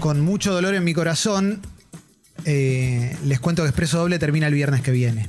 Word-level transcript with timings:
con 0.00 0.20
mucho 0.20 0.52
dolor 0.52 0.74
en 0.74 0.82
mi 0.82 0.94
corazón, 0.94 1.60
eh, 2.46 3.16
les 3.24 3.38
cuento 3.38 3.62
que 3.62 3.68
Expreso 3.68 3.98
Doble 3.98 4.18
termina 4.18 4.46
el 4.46 4.54
viernes 4.54 4.80
que 4.80 4.90
viene. 4.90 5.28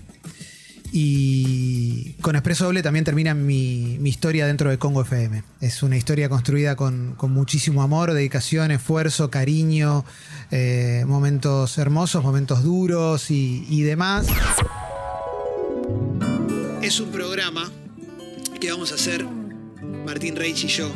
Y 0.94 2.14
con 2.22 2.36
Expreso 2.36 2.66
Doble 2.66 2.82
también 2.82 3.06
termina 3.06 3.34
mi, 3.34 3.96
historia 4.04 4.48
dentro 4.48 4.70
de 4.70 4.78
Congo 4.78 5.02
FM. 5.02 5.44
Es 5.62 5.84
una 5.84 5.98
historia 5.98 6.30
construida 6.30 6.76
con, 6.76 7.16
con 7.16 7.32
muchísimo 7.32 7.84
amor, 7.84 8.14
dedicación, 8.14 8.72
esfuerzo, 8.72 9.30
cariño, 9.30 10.06
eh, 10.52 11.04
momentos 11.06 11.78
hermosos, 11.78 12.24
momentos 12.24 12.64
duros 12.64 13.30
y, 13.30 13.66
y 13.70 13.84
demás. 13.84 14.28
Es 16.82 17.00
un 17.00 17.12
programa 17.12 17.70
que 18.60 18.72
vamos 18.72 18.92
a 18.92 18.96
hacer 18.96 19.26
Martín 20.06 20.36
Reich 20.36 20.64
y 20.64 20.68
yo, 20.68 20.92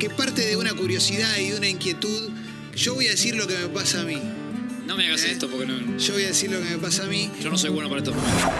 que 0.00 0.08
parte 0.08 0.46
de 0.46 0.56
una 0.56 0.72
curiosidad 0.72 1.36
y 1.36 1.50
de 1.50 1.58
una 1.58 1.68
inquietud. 1.68 2.30
Yo 2.74 2.94
voy 2.94 3.08
a 3.08 3.10
decir 3.10 3.36
lo 3.36 3.46
que 3.46 3.54
me 3.58 3.68
pasa 3.68 4.00
a 4.00 4.04
mí. 4.04 4.39
No 4.86 4.96
me 4.96 5.06
hagas 5.06 5.24
¿Eh? 5.24 5.30
esto 5.32 5.48
porque 5.48 5.66
no, 5.66 5.98
Yo 5.98 6.14
voy 6.14 6.24
a 6.24 6.28
decir 6.28 6.50
lo 6.50 6.58
que 6.58 6.64
me 6.70 6.78
pasa 6.78 7.04
a 7.04 7.06
mí. 7.06 7.30
yo 7.40 7.48
no 7.50 7.56
soy 7.56 7.70
bueno 7.70 7.88
para 7.88 8.00
esto. 8.00 8.12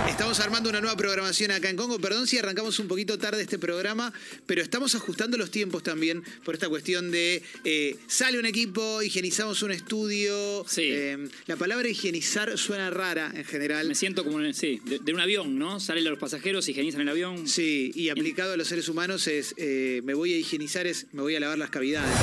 Estamos 0.08 0.38
armando 0.40 0.70
una 0.70 0.80
nueva 0.80 0.96
programación 0.96 1.50
acá 1.50 1.68
en 1.70 1.76
Congo. 1.76 1.98
Perdón 1.98 2.26
si 2.28 2.38
arrancamos 2.38 2.78
un 2.78 2.86
poquito 2.86 3.18
tarde 3.18 3.42
este 3.42 3.58
programa, 3.58 4.12
pero 4.46 4.62
estamos 4.62 4.94
ajustando 4.94 5.36
los 5.36 5.50
tiempos 5.50 5.82
también 5.82 6.22
por 6.44 6.54
esta 6.54 6.68
cuestión 6.68 7.10
de 7.10 7.42
eh, 7.64 7.96
sale 8.06 8.38
un 8.38 8.46
equipo, 8.46 9.02
higienizamos 9.02 9.62
un 9.62 9.72
estudio. 9.72 10.64
Sí. 10.68 10.82
Eh, 10.84 11.28
la 11.46 11.56
palabra 11.56 11.88
higienizar 11.88 12.56
suena 12.58 12.90
rara 12.90 13.32
en 13.34 13.44
general. 13.44 13.88
Me 13.88 13.94
siento 13.96 14.22
como, 14.24 14.40
en- 14.40 14.54
sí, 14.54 14.80
de, 14.84 15.00
de 15.00 15.12
un 15.12 15.20
avión, 15.20 15.58
¿no? 15.58 15.80
Salen 15.80 16.04
los 16.04 16.18
pasajeros, 16.18 16.68
higienizan 16.68 17.00
el 17.00 17.08
avión. 17.08 17.48
Sí, 17.48 17.90
y 17.94 18.08
aplicado 18.10 18.52
a 18.52 18.56
los 18.56 18.68
seres 18.68 18.88
humanos 18.88 19.26
es 19.26 19.54
eh, 19.56 20.00
me 20.04 20.14
voy 20.14 20.32
a 20.34 20.38
higienizar, 20.38 20.86
es 20.86 21.06
me 21.12 21.22
voy 21.22 21.34
a 21.34 21.40
lavar 21.40 21.58
las 21.58 21.70
cavidades. 21.70 22.14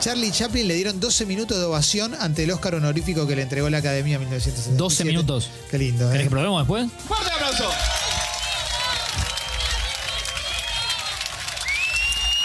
Charlie 0.00 0.32
Chaplin 0.32 0.66
le 0.66 0.74
dieron 0.74 0.98
12 0.98 1.26
minutos 1.26 1.58
de 1.58 1.64
ovación 1.64 2.14
ante 2.18 2.42
el 2.42 2.50
Oscar 2.50 2.74
honorífico 2.74 3.26
que 3.28 3.36
le 3.36 3.42
entregó 3.42 3.51
la 3.60 3.78
Academia 3.78 4.14
en 4.16 4.20
1977. 4.20 4.76
12 4.76 5.04
minutos. 5.04 5.50
Qué 5.70 5.78
lindo, 5.78 6.06
¿Querés 6.08 6.22
¿eh? 6.22 6.24
que 6.24 6.30
probemos 6.30 6.60
después? 6.62 6.90
¡Fuerte 7.06 7.30
aplauso! 7.32 7.70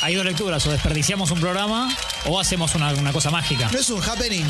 Hay 0.01 0.15
dos 0.15 0.25
lecturas, 0.25 0.65
o 0.67 0.71
desperdiciamos 0.71 1.31
un 1.31 1.39
programa 1.39 1.89
o 2.25 2.39
hacemos 2.39 2.75
una, 2.75 2.93
una 2.93 3.11
cosa 3.11 3.31
mágica. 3.31 3.69
No 3.71 3.79
es 3.79 3.89
un 3.89 4.01
happening. 4.01 4.45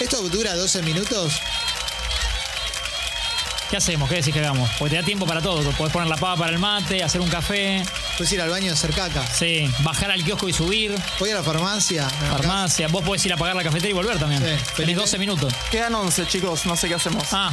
¿Esto 0.00 0.28
dura 0.28 0.54
12 0.54 0.82
minutos? 0.82 1.40
¿Qué 3.70 3.76
hacemos? 3.78 4.08
¿Qué 4.08 4.16
decís 4.16 4.32
que 4.32 4.40
hagamos? 4.40 4.70
Porque 4.78 4.94
te 4.94 5.00
da 5.00 5.06
tiempo 5.06 5.26
para 5.26 5.40
todo. 5.40 5.68
Podés 5.72 5.92
poner 5.92 6.08
la 6.08 6.16
pava 6.16 6.36
para 6.36 6.52
el 6.52 6.58
mate, 6.58 7.02
hacer 7.02 7.20
un 7.20 7.28
café, 7.28 7.82
Puedes 8.16 8.32
ir 8.32 8.40
al 8.40 8.50
baño 8.50 8.66
de 8.66 8.72
hacer 8.72 8.92
caca. 8.92 9.26
sí, 9.26 9.68
bajar 9.80 10.10
al 10.10 10.22
kiosco 10.22 10.48
y 10.48 10.52
subir, 10.52 10.94
Voy 11.18 11.30
a 11.30 11.34
la 11.36 11.42
farmacia. 11.42 12.06
me 12.20 12.28
farmacia. 12.28 12.86
Vos 12.88 13.02
podés 13.02 13.24
ir 13.26 13.32
a 13.32 13.36
pagar 13.36 13.56
la 13.56 13.62
cafetería 13.64 13.90
y 13.90 13.94
volver 13.94 14.18
también. 14.18 14.40
Sí. 14.40 14.46
Tenés 14.48 14.62
Felipe. 14.74 15.00
12 15.00 15.18
minutos. 15.18 15.52
Quedan 15.70 15.94
11, 15.94 16.26
chicos, 16.26 16.66
no 16.66 16.76
sé 16.76 16.88
qué 16.88 16.94
hacemos. 16.94 17.24
Ah. 17.32 17.50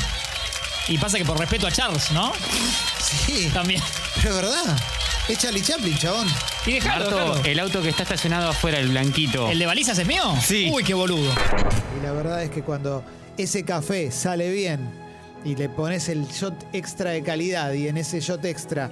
Y 0.87 0.97
pasa 0.97 1.17
que 1.17 1.25
por 1.25 1.39
respeto 1.39 1.65
a 1.67 1.71
Charles, 1.71 2.11
¿no? 2.11 2.33
Sí, 2.99 3.49
También. 3.53 3.81
pero 4.21 4.29
es 4.29 4.41
verdad. 4.41 4.77
Es 5.29 5.37
Charlie 5.37 5.61
Chaplin, 5.61 5.97
chabón. 5.97 6.27
Y 6.65 6.73
dejalo, 6.73 7.05
Marto, 7.05 7.17
dejalo. 7.35 7.45
el 7.45 7.59
auto 7.59 7.81
que 7.81 7.89
está 7.89 8.03
estacionado 8.03 8.49
afuera, 8.49 8.79
el 8.79 8.89
blanquito. 8.89 9.49
¿El 9.49 9.59
de 9.59 9.65
balizas 9.65 9.97
es 9.97 10.05
mío? 10.07 10.35
Sí. 10.45 10.69
Uy, 10.71 10.83
qué 10.83 10.93
boludo. 10.93 11.31
Y 11.99 12.03
la 12.03 12.11
verdad 12.11 12.43
es 12.43 12.49
que 12.49 12.61
cuando 12.63 13.03
ese 13.37 13.63
café 13.63 14.11
sale 14.11 14.49
bien 14.51 14.89
y 15.43 15.55
le 15.55 15.69
pones 15.69 16.09
el 16.09 16.25
shot 16.27 16.53
extra 16.73 17.11
de 17.11 17.23
calidad 17.23 17.73
y 17.73 17.87
en 17.87 17.97
ese 17.97 18.19
shot 18.19 18.45
extra 18.45 18.91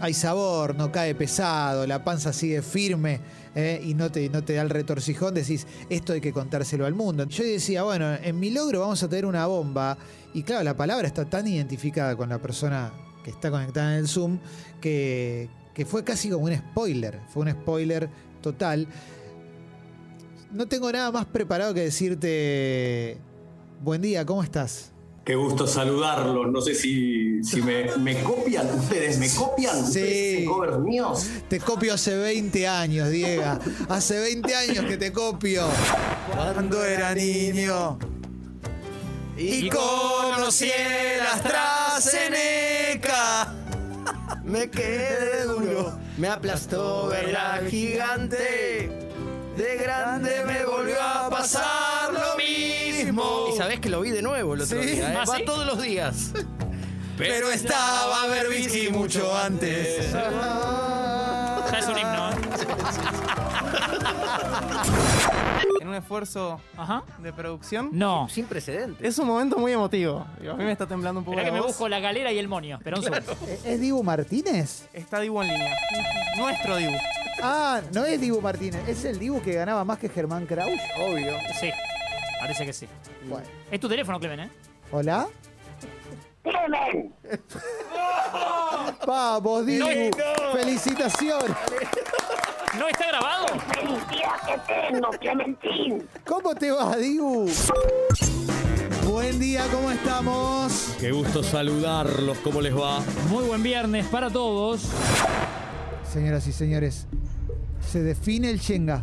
hay 0.00 0.12
sabor, 0.12 0.74
no 0.74 0.90
cae 0.90 1.14
pesado, 1.14 1.86
la 1.86 2.02
panza 2.02 2.32
sigue 2.32 2.62
firme 2.62 3.20
¿eh? 3.54 3.80
y 3.82 3.94
no 3.94 4.10
te, 4.10 4.28
no 4.28 4.42
te 4.42 4.54
da 4.54 4.62
el 4.62 4.70
retorcijón, 4.70 5.34
decís, 5.34 5.66
esto 5.88 6.12
hay 6.12 6.20
que 6.20 6.32
contárselo 6.32 6.84
al 6.84 6.94
mundo. 6.94 7.24
Yo 7.24 7.44
decía, 7.44 7.84
bueno, 7.84 8.14
en 8.14 8.38
mi 8.38 8.50
logro 8.50 8.80
vamos 8.80 9.02
a 9.02 9.08
tener 9.08 9.24
una 9.24 9.46
bomba 9.46 9.96
y 10.34 10.42
claro, 10.42 10.64
la 10.64 10.76
palabra 10.76 11.06
está 11.06 11.24
tan 11.24 11.46
identificada 11.46 12.16
con 12.16 12.28
la 12.28 12.38
persona 12.38 12.92
que 13.22 13.30
está 13.30 13.50
conectada 13.50 13.92
en 13.92 14.00
el 14.00 14.08
Zoom 14.08 14.38
que, 14.80 15.48
que 15.72 15.86
fue 15.86 16.04
casi 16.04 16.28
como 16.28 16.46
un 16.46 16.56
spoiler, 16.56 17.20
fue 17.28 17.44
un 17.44 17.50
spoiler 17.52 18.08
total. 18.42 18.86
No 20.52 20.66
tengo 20.66 20.90
nada 20.92 21.10
más 21.10 21.24
preparado 21.26 21.72
que 21.72 21.80
decirte, 21.80 23.16
buen 23.82 24.02
día, 24.02 24.26
¿cómo 24.26 24.42
estás? 24.42 24.93
Qué 25.24 25.34
gusto 25.36 25.66
saludarlos. 25.66 26.50
No 26.52 26.60
sé 26.60 26.74
si, 26.74 27.42
si 27.42 27.62
me, 27.62 27.96
me 27.96 28.22
copian 28.22 28.68
ustedes, 28.78 29.16
¿me 29.18 29.32
copian 29.32 29.76
Sí. 29.76 29.82
ustedes 29.84 30.38
en 30.40 30.44
covers 30.46 30.78
míos? 30.80 31.26
Te 31.48 31.58
copio 31.60 31.94
hace 31.94 32.14
20 32.16 32.68
años, 32.68 33.08
Diego. 33.08 33.58
Hace 33.88 34.20
20 34.20 34.54
años 34.54 34.84
que 34.84 34.98
te 34.98 35.12
copio. 35.12 35.66
Cuando 36.34 36.84
era 36.84 37.14
niño. 37.14 37.98
Y 39.36 39.68
conocí 39.70 40.70
el 40.70 41.20
AstraZeneca. 41.22 43.52
Me 44.44 44.68
quedé 44.68 45.44
duro, 45.44 45.98
me 46.18 46.28
aplastó 46.28 47.06
verla 47.08 47.62
gigante. 47.68 48.90
De 49.56 49.76
grande 49.76 50.42
me 50.46 50.64
volvió 50.66 51.00
a 51.00 51.30
pasar 51.30 52.12
lo 52.12 52.36
mismo. 52.36 52.43
Y 53.02 53.56
sabés 53.56 53.80
que 53.80 53.88
lo 53.88 54.00
vi 54.00 54.10
de 54.10 54.22
nuevo 54.22 54.54
el 54.54 54.60
otro 54.62 54.80
¿Sí? 54.82 54.86
día, 54.88 55.12
¿eh? 55.12 55.16
¿Ah, 55.20 55.24
Va 55.28 55.36
sí? 55.36 55.44
todos 55.44 55.66
los 55.66 55.80
días. 55.82 56.32
Pero 57.16 57.50
estaba 57.50 58.26
Berbisky 58.26 58.88
mucho 58.90 59.36
antes. 59.36 60.12
Ya 60.12 61.78
es 61.78 61.86
un 61.88 61.98
himno. 61.98 62.30
¿eh? 62.30 62.34
En 65.80 65.88
un 65.88 65.94
esfuerzo 65.94 66.60
Ajá. 66.76 67.04
de 67.18 67.32
producción. 67.32 67.90
No. 67.92 68.28
Sin 68.28 68.46
precedentes. 68.46 69.06
Es 69.06 69.18
un 69.18 69.26
momento 69.26 69.58
muy 69.58 69.72
emotivo. 69.72 70.26
Digo, 70.40 70.54
A 70.54 70.56
mí 70.56 70.64
me 70.64 70.72
está 70.72 70.86
temblando 70.86 71.20
un 71.20 71.24
poco 71.24 71.38
Esperá 71.38 71.48
la 71.48 71.50
que 71.50 71.54
me 71.54 71.60
voz. 71.60 71.68
busco 71.76 71.88
la 71.88 72.00
galera 72.00 72.32
y 72.32 72.38
el 72.38 72.48
monio. 72.48 72.76
Espera 72.78 72.96
un 72.96 73.02
segundo. 73.04 73.36
¿Es 73.64 73.80
Dibu 73.80 74.02
Martínez? 74.02 74.88
Está 74.92 75.20
Dibu 75.20 75.42
en 75.42 75.48
línea. 75.48 75.76
Nuestro 76.36 76.76
Dibu. 76.76 76.92
Ah, 77.42 77.80
no 77.92 78.04
es 78.04 78.20
Dibu 78.20 78.40
Martínez. 78.40 78.80
Es 78.88 79.04
el 79.04 79.18
Dibu 79.18 79.40
que 79.42 79.52
ganaba 79.52 79.84
más 79.84 79.98
que 79.98 80.08
Germán 80.08 80.46
Kraus. 80.46 80.70
Obvio. 80.98 81.36
Sí. 81.60 81.70
Parece 82.44 82.66
que 82.66 82.74
sí. 82.74 82.86
Bueno. 83.26 83.46
Es 83.70 83.80
tu 83.80 83.88
teléfono, 83.88 84.20
Clemen, 84.20 84.40
¿eh? 84.40 84.50
¿Hola? 84.92 85.26
Vamos, 89.06 89.64
Dibu. 89.64 89.86
Felicitaciones. 90.52 91.56
¿No 92.78 92.86
está 92.86 93.08
grabado? 93.08 93.46
¿Cómo 96.26 96.54
te 96.54 96.70
va, 96.70 96.94
Dibu? 96.98 97.48
Buen 99.06 99.40
día, 99.40 99.64
¿cómo 99.72 99.90
estamos? 99.90 100.96
Qué 101.00 101.12
gusto 101.12 101.42
saludarlos, 101.42 102.36
¿cómo 102.40 102.60
les 102.60 102.76
va? 102.76 103.00
Muy 103.30 103.44
buen 103.44 103.62
viernes 103.62 104.04
para 104.08 104.28
todos. 104.28 104.82
Señoras 106.12 106.46
y 106.46 106.52
señores, 106.52 107.06
se 107.90 108.02
define 108.02 108.50
el 108.50 108.58
Shenga. 108.58 109.02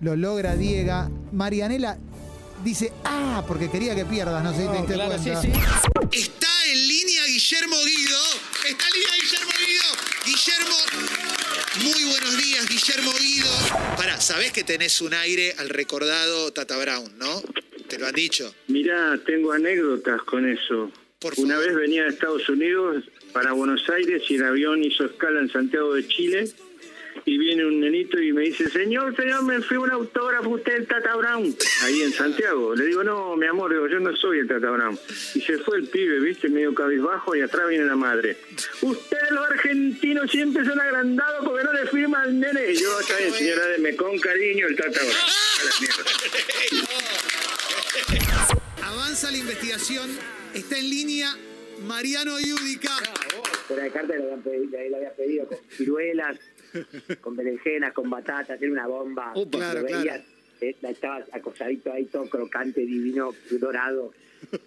Lo 0.00 0.16
logra 0.16 0.54
Diega. 0.56 1.10
Marianela 1.32 1.98
dice, 2.64 2.92
ah, 3.04 3.44
porque 3.46 3.70
quería 3.70 3.94
que 3.94 4.04
pierdas, 4.04 4.42
no 4.42 4.52
sé 4.54 4.62
si 4.62 4.68
te 4.68 4.76
diste 4.78 4.94
claro, 4.94 5.12
cuenta. 5.16 5.42
sí, 5.42 5.48
sí. 5.52 5.60
Está 6.12 6.48
en 6.66 6.88
línea 6.88 7.24
Guillermo 7.26 7.76
Guido. 7.84 8.18
Está 8.68 8.84
en 8.88 8.94
línea 8.94 9.14
Guillermo 9.20 9.52
Guido. 9.58 9.86
Guillermo, 10.26 10.76
muy 11.84 12.04
buenos 12.10 12.36
días, 12.36 12.68
Guillermo 12.68 13.12
Guido. 13.18 13.48
Pará, 13.96 14.20
sabés 14.20 14.52
que 14.52 14.64
tenés 14.64 15.00
un 15.00 15.14
aire 15.14 15.54
al 15.58 15.68
recordado 15.68 16.52
Tata 16.52 16.76
Brown, 16.76 17.16
¿no? 17.18 17.40
Te 17.88 17.98
lo 17.98 18.06
han 18.08 18.14
dicho. 18.14 18.52
Mirá, 18.68 19.18
tengo 19.24 19.52
anécdotas 19.52 20.20
con 20.22 20.48
eso. 20.50 20.90
Por 21.20 21.32
Una 21.38 21.54
favor. 21.54 21.68
vez 21.68 21.76
venía 21.76 22.02
de 22.02 22.08
Estados 22.10 22.48
Unidos 22.48 23.04
para 23.32 23.52
Buenos 23.52 23.88
Aires 23.88 24.22
y 24.28 24.34
el 24.34 24.44
avión 24.44 24.82
hizo 24.82 25.04
escala 25.06 25.40
en 25.40 25.50
Santiago 25.50 25.94
de 25.94 26.06
Chile 26.08 26.50
y 27.28 27.38
viene 27.38 27.66
un 27.66 27.80
nenito 27.80 28.20
y 28.20 28.32
me 28.32 28.42
dice, 28.42 28.70
señor, 28.70 29.14
señor, 29.16 29.42
me 29.42 29.60
fui 29.60 29.76
un 29.76 29.90
autógrafo 29.90 30.48
usted 30.50 30.74
el 30.76 30.86
Tata 30.86 31.16
Brown, 31.16 31.56
ahí 31.82 32.02
en 32.02 32.12
Santiago. 32.12 32.76
Le 32.76 32.86
digo, 32.86 33.02
no, 33.02 33.36
mi 33.36 33.46
amor, 33.46 33.72
digo, 33.72 33.88
yo 33.88 33.98
no 33.98 34.14
soy 34.16 34.38
el 34.38 34.46
Tata 34.46 34.70
Brown. 34.70 34.96
Y 35.34 35.40
se 35.40 35.58
fue 35.58 35.78
el 35.78 35.88
pibe, 35.88 36.20
viste, 36.20 36.48
medio 36.48 36.72
cabizbajo 36.72 37.34
y 37.34 37.40
atrás 37.40 37.68
viene 37.68 37.84
la 37.84 37.96
madre. 37.96 38.36
Ustedes 38.80 39.32
los 39.32 39.44
argentinos 39.44 40.30
siempre 40.30 40.64
son 40.64 40.80
agrandados 40.80 41.44
porque 41.44 41.64
no 41.64 41.72
le 41.72 41.86
firma 41.86 42.22
al 42.22 42.38
nene. 42.38 42.70
Y 42.70 42.76
yo, 42.76 42.96
bien, 43.18 43.32
señora, 43.32 43.66
deme 43.70 43.96
con 43.96 44.16
cariño 44.20 44.68
el 44.68 44.76
Tata 44.76 45.00
Brown. 45.00 45.10
A 45.10 45.64
la 45.64 45.72
mierda. 45.80 46.04
Avanza 48.84 49.32
la 49.32 49.38
investigación. 49.38 50.16
Está 50.54 50.78
en 50.78 50.88
línea 50.88 51.36
Mariano 51.86 52.38
Yudica. 52.38 52.90
Fuera 53.66 53.82
de 53.82 53.90
carta 53.90 54.14
le 54.14 54.22
habían 54.22 54.42
pedido, 54.42 54.78
le 54.78 54.96
había 54.96 55.14
pedido 55.14 55.46
con 55.46 55.58
ciruelas, 55.70 56.38
con 57.20 57.36
berenjenas, 57.36 57.92
con 57.92 58.08
batatas, 58.10 58.60
era 58.60 58.70
una 58.72 58.86
bomba. 58.86 59.32
Upa, 59.34 59.58
claro, 59.58 59.80
Lo 59.80 59.86
veías, 59.86 60.02
claro. 60.04 60.22
eh, 60.60 60.76
estaba 60.82 61.24
acosadito 61.32 61.92
ahí, 61.92 62.04
todo 62.06 62.28
crocante, 62.28 62.80
divino, 62.80 63.34
dorado. 63.50 64.12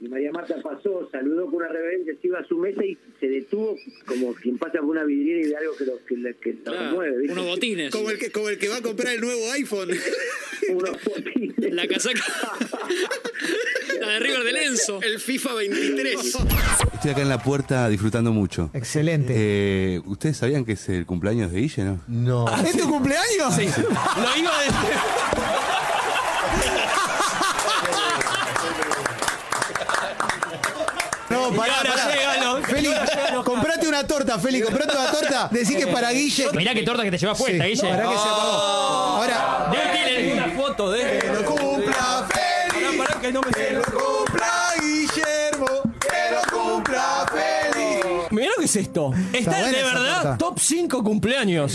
Y 0.00 0.08
María 0.08 0.30
Marta 0.32 0.56
pasó, 0.62 1.08
saludó 1.12 1.44
con 1.46 1.56
una 1.56 1.68
reverencia, 1.68 2.14
se 2.20 2.26
iba 2.28 2.38
a 2.38 2.44
su 2.44 2.56
mesa 2.56 2.82
y 2.84 2.96
se 3.20 3.28
detuvo 3.28 3.76
como 4.06 4.32
quien 4.34 4.56
pasa 4.56 4.78
por 4.78 4.90
una 4.90 5.04
vidriera 5.04 5.46
y 5.46 5.50
ve 5.50 5.56
algo 5.56 5.76
que 5.76 5.84
lo, 5.84 6.04
que, 6.06 6.16
lo 6.16 6.62
Claro. 6.64 7.16
¿viste? 7.18 7.32
unos 7.32 7.46
botines. 7.46 7.92
Como 7.92 8.08
el, 8.08 8.18
que, 8.18 8.32
como 8.32 8.48
el 8.48 8.58
que 8.58 8.68
va 8.68 8.76
a 8.76 8.82
comprar 8.82 9.14
el 9.14 9.20
nuevo 9.20 9.52
iPhone. 9.52 9.90
Unos 10.70 11.04
botines. 11.04 11.74
La 11.74 11.86
casaca. 11.86 12.22
La 14.00 14.08
de 14.08 14.18
River 14.20 14.44
de 14.44 14.52
Lenzo. 14.52 15.00
El 15.02 15.18
FIFA 15.20 15.54
23. 15.54 16.16
Estoy 16.94 17.10
acá 17.10 17.20
en 17.22 17.28
la 17.28 17.42
puerta 17.42 17.88
disfrutando 17.88 18.32
mucho. 18.32 18.70
Excelente. 18.74 19.32
Eh, 19.36 20.00
¿Ustedes 20.06 20.36
sabían 20.36 20.64
que 20.64 20.72
es 20.72 20.88
el 20.88 21.06
cumpleaños 21.06 21.50
de 21.52 21.60
Guille, 21.60 21.84
no? 21.84 22.00
No. 22.08 22.48
¿Es 22.64 22.76
tu 22.76 22.88
cumpleaños? 22.88 23.54
Sí. 23.54 23.66
Lo 23.86 24.36
iba 24.36 24.56
a 24.58 24.62
decir. 24.62 24.98
No, 31.30 31.52
pará, 31.54 31.76
ahora 31.78 31.90
pará. 31.92 32.14
llegan 32.14 32.44
los- 32.44 32.66
Feli, 32.66 32.88
comprate 33.44 33.86
una 33.86 34.06
torta, 34.06 34.38
Feli, 34.38 34.62
comprate 34.62 34.96
una 34.96 35.10
torta. 35.10 35.48
Decí 35.52 35.76
que 35.76 35.86
para 35.86 36.10
Guille. 36.10 36.48
Mirá 36.54 36.72
qué 36.72 36.82
torta 36.82 37.02
que 37.02 37.10
te 37.10 37.18
llevas 37.18 37.36
puesta, 37.38 37.64
Sí, 37.64 37.70
Guille. 37.70 37.82
pará 37.90 38.02
que 38.04 38.14
se 38.16 38.28
apagó. 38.28 38.52
Ahora, 38.56 39.68
Debe 39.70 39.84
tener 39.92 40.32
Una 40.32 40.48
foto 40.56 40.90
de. 40.90 41.18
que 41.18 41.26
lo 41.32 41.44
cumpla 41.44 42.26
Feli. 42.32 42.96
Pará, 42.96 43.04
pará, 43.06 43.20
que 43.20 43.32
no 43.32 43.40
me 43.42 43.52
es 48.68 48.76
esto. 48.76 49.12
Está, 49.32 49.50
buena 49.52 49.68
de 49.68 49.80
esa 49.80 49.94
verdad 49.94 50.22
torta. 50.22 50.38
top 50.38 50.58
5 50.60 51.02
cumpleaños. 51.02 51.72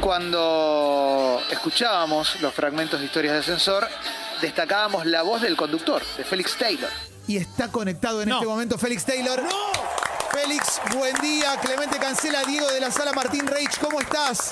Cuando 0.00 1.40
escuchábamos 1.50 2.40
los 2.42 2.52
fragmentos 2.52 3.00
de 3.00 3.06
historias 3.06 3.34
de 3.34 3.40
ascensor, 3.40 3.86
destacábamos 4.42 5.06
la 5.06 5.22
voz 5.22 5.40
del 5.40 5.56
conductor, 5.56 6.02
de 6.18 6.24
Félix 6.24 6.56
Taylor. 6.58 6.90
Y 7.26 7.38
está 7.38 7.68
conectado 7.68 8.20
en 8.22 8.28
No. 8.28 8.36
este 8.36 8.46
momento 8.46 8.76
Félix 8.76 9.04
Taylor. 9.06 9.42
Félix, 10.30 10.80
buen 10.94 11.14
día. 11.22 11.56
Clemente 11.62 11.98
Cancela, 11.98 12.42
Diego 12.44 12.70
de 12.70 12.80
la 12.80 12.90
Sala 12.90 13.12
Martín 13.12 13.46
Reich, 13.46 13.78
¿cómo 13.80 14.00
estás? 14.00 14.50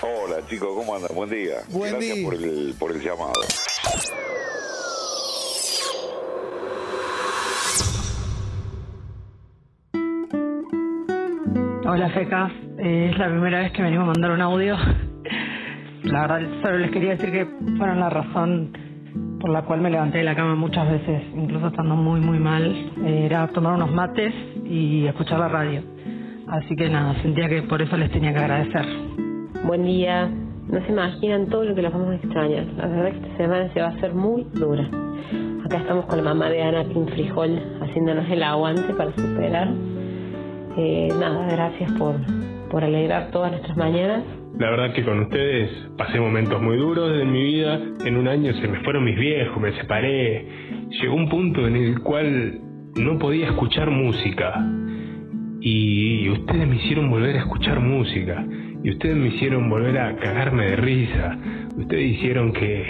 Hola 0.00 0.36
chicos, 0.48 0.70
¿cómo 0.74 0.94
andan? 0.94 1.14
Buen 1.14 1.28
día. 1.30 1.56
Buen 1.68 1.92
Gracias 1.92 2.14
día. 2.16 2.24
Por, 2.24 2.34
el, 2.34 2.74
por 2.78 2.92
el 2.92 3.02
llamado. 3.02 3.32
Hola 11.96 12.10
Feca, 12.10 12.50
Eh, 12.78 13.08
es 13.10 13.18
la 13.18 13.30
primera 13.30 13.60
vez 13.60 13.72
que 13.72 13.80
me 13.80 13.88
animo 13.88 14.02
a 14.02 14.06
mandar 14.08 14.30
un 14.32 14.42
audio. 14.42 14.76
La 16.02 16.26
verdad, 16.26 16.40
solo 16.62 16.76
les 16.76 16.90
quería 16.90 17.12
decir 17.12 17.32
que 17.32 17.46
fueron 17.78 18.00
la 18.00 18.10
razón 18.10 18.70
por 19.40 19.48
la 19.48 19.62
cual 19.62 19.80
me 19.80 19.88
levanté 19.88 20.18
de 20.18 20.24
la 20.24 20.34
cama 20.34 20.56
muchas 20.56 20.90
veces, 20.90 21.22
incluso 21.34 21.68
estando 21.68 21.96
muy 21.96 22.20
muy 22.20 22.38
mal. 22.38 22.66
Eh, 23.02 23.24
era 23.24 23.46
tomar 23.46 23.76
unos 23.76 23.90
mates 23.92 24.34
y 24.66 25.06
escuchar 25.06 25.38
la 25.38 25.48
radio. 25.48 25.80
Así 26.48 26.76
que 26.76 26.90
nada, 26.90 27.14
sentía 27.22 27.48
que 27.48 27.62
por 27.62 27.80
eso 27.80 27.96
les 27.96 28.10
tenía 28.10 28.34
que 28.34 28.40
agradecer. 28.40 28.84
Buen 29.64 29.84
día. 29.84 30.28
No 30.68 30.78
se 30.84 30.92
imaginan 30.92 31.46
todo 31.46 31.64
lo 31.64 31.74
que 31.74 31.80
los 31.80 31.94
vamos 31.94 32.10
a 32.10 32.16
extrañar. 32.16 32.66
La 32.76 32.88
verdad 32.88 33.12
que 33.12 33.26
esta 33.26 33.36
semana 33.38 33.72
se 33.72 33.80
va 33.80 33.86
a 33.86 33.90
hacer 33.92 34.12
muy 34.12 34.46
dura. 34.52 34.86
Acá 35.64 35.78
estamos 35.78 36.04
con 36.04 36.18
la 36.18 36.24
mamá 36.24 36.50
de 36.50 36.62
Ana 36.62 36.84
Pin 36.84 37.08
Frijol 37.08 37.58
haciéndonos 37.80 38.28
el 38.30 38.42
aguante 38.42 38.92
para 38.92 39.12
superar. 39.12 39.95
Eh, 40.76 41.08
nada, 41.18 41.46
gracias 41.50 41.90
por, 41.92 42.16
por 42.70 42.84
alegrar 42.84 43.30
todas 43.30 43.50
nuestras 43.50 43.76
mañanas. 43.76 44.24
La 44.58 44.70
verdad 44.70 44.94
que 44.94 45.04
con 45.04 45.20
ustedes 45.20 45.70
pasé 45.98 46.18
momentos 46.18 46.60
muy 46.62 46.76
duros 46.78 47.20
en 47.20 47.30
mi 47.30 47.42
vida. 47.42 47.78
En 48.04 48.16
un 48.16 48.26
año 48.26 48.54
se 48.54 48.68
me 48.68 48.80
fueron 48.80 49.04
mis 49.04 49.18
viejos, 49.18 49.60
me 49.60 49.72
separé. 49.72 50.46
Llegó 50.88 51.14
un 51.14 51.28
punto 51.28 51.66
en 51.66 51.76
el 51.76 52.00
cual 52.00 52.60
no 52.96 53.18
podía 53.18 53.48
escuchar 53.48 53.90
música. 53.90 54.54
Y 55.60 56.28
ustedes 56.30 56.66
me 56.66 56.76
hicieron 56.76 57.10
volver 57.10 57.36
a 57.36 57.40
escuchar 57.40 57.80
música. 57.80 58.46
Y 58.82 58.90
ustedes 58.90 59.16
me 59.16 59.28
hicieron 59.28 59.68
volver 59.68 59.98
a 59.98 60.16
cagarme 60.16 60.70
de 60.70 60.76
risa. 60.76 61.36
Ustedes 61.76 62.12
hicieron 62.12 62.52
que, 62.52 62.84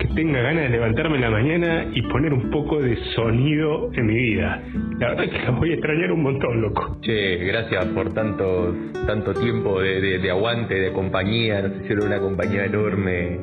que 0.00 0.08
tenga 0.14 0.40
ganas 0.40 0.62
de 0.64 0.68
levantarme 0.70 1.16
en 1.16 1.20
la 1.22 1.30
mañana 1.30 1.86
y 1.94 2.02
poner 2.02 2.32
un 2.32 2.50
poco 2.50 2.80
de 2.80 2.96
sonido 3.14 3.90
en 3.92 4.06
mi 4.06 4.14
vida. 4.14 4.62
La 4.98 5.08
verdad 5.10 5.24
que 5.30 5.38
los 5.46 5.58
voy 5.58 5.70
a 5.70 5.74
extrañar 5.74 6.10
un 6.12 6.22
montón, 6.22 6.60
loco. 6.62 6.98
Che, 7.02 7.36
gracias 7.44 7.84
por 7.86 8.12
tanto, 8.12 8.74
tanto 9.06 9.34
tiempo 9.34 9.80
de, 9.80 10.00
de- 10.00 10.18
de 10.18 10.30
aguante, 10.30 10.74
de 10.74 10.92
compañía. 10.92 11.62
Nos 11.62 11.82
hicieron 11.82 12.06
una 12.06 12.18
compañía 12.18 12.64
enorme 12.64 13.34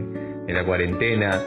en 0.48 0.54
la 0.54 0.64
cuarentena. 0.66 1.40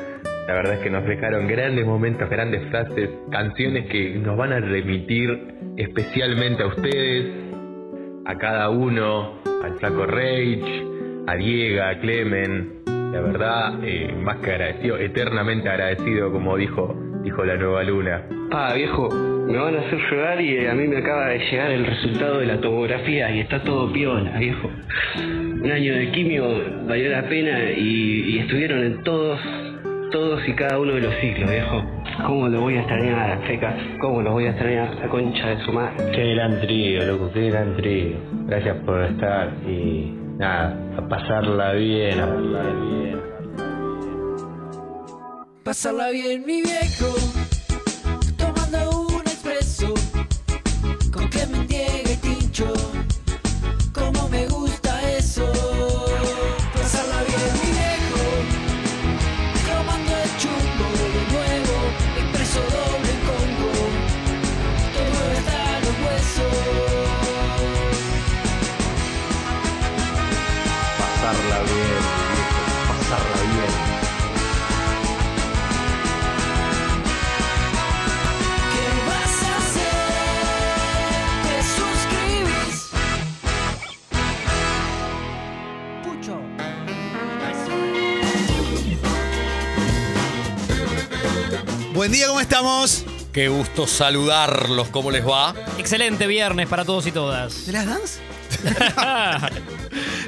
La 0.46 0.54
verdad 0.54 0.74
es 0.74 0.80
que 0.80 0.90
nos 0.90 1.04
dejaron 1.04 1.46
grandes 1.48 1.84
momentos, 1.86 2.28
grandes 2.30 2.62
frases, 2.70 3.10
canciones 3.30 3.86
que 3.86 4.14
nos 4.18 4.36
van 4.36 4.52
a 4.52 4.60
remitir 4.60 5.38
especialmente 5.76 6.62
a 6.62 6.66
ustedes, 6.66 7.26
a 8.26 8.36
cada 8.38 8.70
uno, 8.70 9.34
al 9.62 9.74
Flaco 9.78 10.06
Rage, 10.06 10.84
a 11.26 11.34
Diego, 11.36 11.82
a 11.82 11.94
Clemen. 12.00 12.79
La 13.12 13.20
verdad, 13.20 13.74
eh, 13.82 14.14
más 14.16 14.36
que 14.36 14.52
agradecido, 14.52 14.96
eternamente 14.96 15.68
agradecido, 15.68 16.30
como 16.30 16.56
dijo, 16.56 16.94
dijo 17.22 17.44
la 17.44 17.56
nueva 17.56 17.82
luna. 17.82 18.22
Ah, 18.52 18.72
viejo, 18.74 19.08
me 19.10 19.58
van 19.58 19.74
a 19.74 19.80
hacer 19.80 19.98
llorar 20.10 20.40
y 20.40 20.56
eh, 20.58 20.70
a 20.70 20.74
mí 20.74 20.86
me 20.86 20.98
acaba 20.98 21.26
de 21.26 21.38
llegar 21.38 21.72
el 21.72 21.86
resultado 21.86 22.38
de 22.38 22.46
la 22.46 22.60
tomografía 22.60 23.30
y 23.34 23.40
está 23.40 23.62
todo 23.64 23.92
piola, 23.92 24.38
viejo. 24.38 24.70
Un 25.18 25.70
año 25.70 25.94
de 25.94 26.10
quimio 26.12 26.44
valió 26.86 27.10
la 27.10 27.28
pena 27.28 27.70
y, 27.72 28.36
y 28.36 28.38
estuvieron 28.38 28.84
en 28.84 29.02
todos, 29.02 29.40
todos 30.12 30.48
y 30.48 30.52
cada 30.52 30.78
uno 30.78 30.94
de 30.94 31.00
los 31.00 31.14
ciclos, 31.16 31.50
viejo. 31.50 31.84
¿Cómo 32.24 32.48
lo 32.48 32.60
voy 32.60 32.76
a 32.76 32.80
extrañar, 32.80 33.40
Feca? 33.46 33.74
¿Cómo 34.00 34.22
lo 34.22 34.32
voy 34.32 34.46
a 34.46 34.50
extrañar, 34.50 34.94
la 35.00 35.08
concha 35.08 35.48
de 35.48 35.58
su 35.64 35.72
madre? 35.72 35.96
Qué 36.12 36.34
gran 36.34 36.60
trío, 36.60 37.04
loco, 37.06 37.30
qué 37.32 37.50
gran 37.50 37.76
trío. 37.76 38.16
Gracias 38.46 38.76
por 38.84 39.02
estar 39.02 39.50
y 39.66 40.19
nada, 40.40 40.74
a 40.96 41.06
pasarla 41.06 41.72
bien, 41.74 42.18
a 42.18 42.26
pasarla 42.26 42.62
bien. 42.62 43.20
Pasarla 45.62 46.10
bien, 46.10 46.44
mi 46.46 46.62
viejo, 46.62 47.14
estamos? 92.70 93.04
Qué 93.32 93.48
gusto 93.48 93.86
saludarlos, 93.86 94.88
¿cómo 94.88 95.10
les 95.10 95.26
va? 95.26 95.54
Excelente 95.78 96.26
viernes 96.26 96.68
para 96.68 96.84
todos 96.84 97.06
y 97.06 97.12
todas. 97.12 97.66
¿De 97.66 97.72
las 97.72 97.86
dance? 97.86 98.20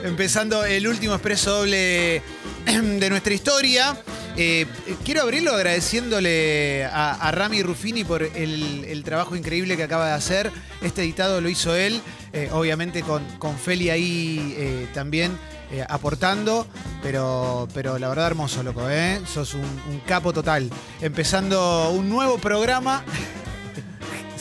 Empezando 0.04 0.64
el 0.64 0.86
último 0.86 1.14
expreso 1.14 1.58
doble 1.58 2.22
de 2.64 3.10
nuestra 3.10 3.34
historia. 3.34 3.96
Eh, 4.36 4.66
quiero 5.04 5.22
abrirlo 5.22 5.52
agradeciéndole 5.52 6.84
a, 6.86 7.12
a 7.14 7.30
Rami 7.32 7.62
Ruffini 7.62 8.04
por 8.04 8.22
el, 8.22 8.84
el 8.88 9.04
trabajo 9.04 9.36
increíble 9.36 9.76
que 9.76 9.82
acaba 9.82 10.06
de 10.06 10.14
hacer. 10.14 10.50
Este 10.80 11.02
editado 11.02 11.40
lo 11.40 11.48
hizo 11.48 11.74
él, 11.74 12.00
eh, 12.32 12.48
obviamente 12.52 13.02
con, 13.02 13.24
con 13.38 13.58
Feli 13.58 13.90
ahí 13.90 14.54
eh, 14.56 14.86
también 14.94 15.36
eh, 15.72 15.84
aportando, 15.88 16.66
pero, 17.02 17.66
pero 17.74 17.98
la 17.98 18.08
verdad 18.08 18.26
hermoso, 18.28 18.62
loco, 18.62 18.88
¿eh? 18.90 19.20
Sos 19.26 19.54
un, 19.54 19.60
un 19.62 20.00
capo 20.06 20.32
total. 20.32 20.70
Empezando 21.00 21.90
un 21.90 22.08
nuevo 22.08 22.38
programa. 22.38 23.02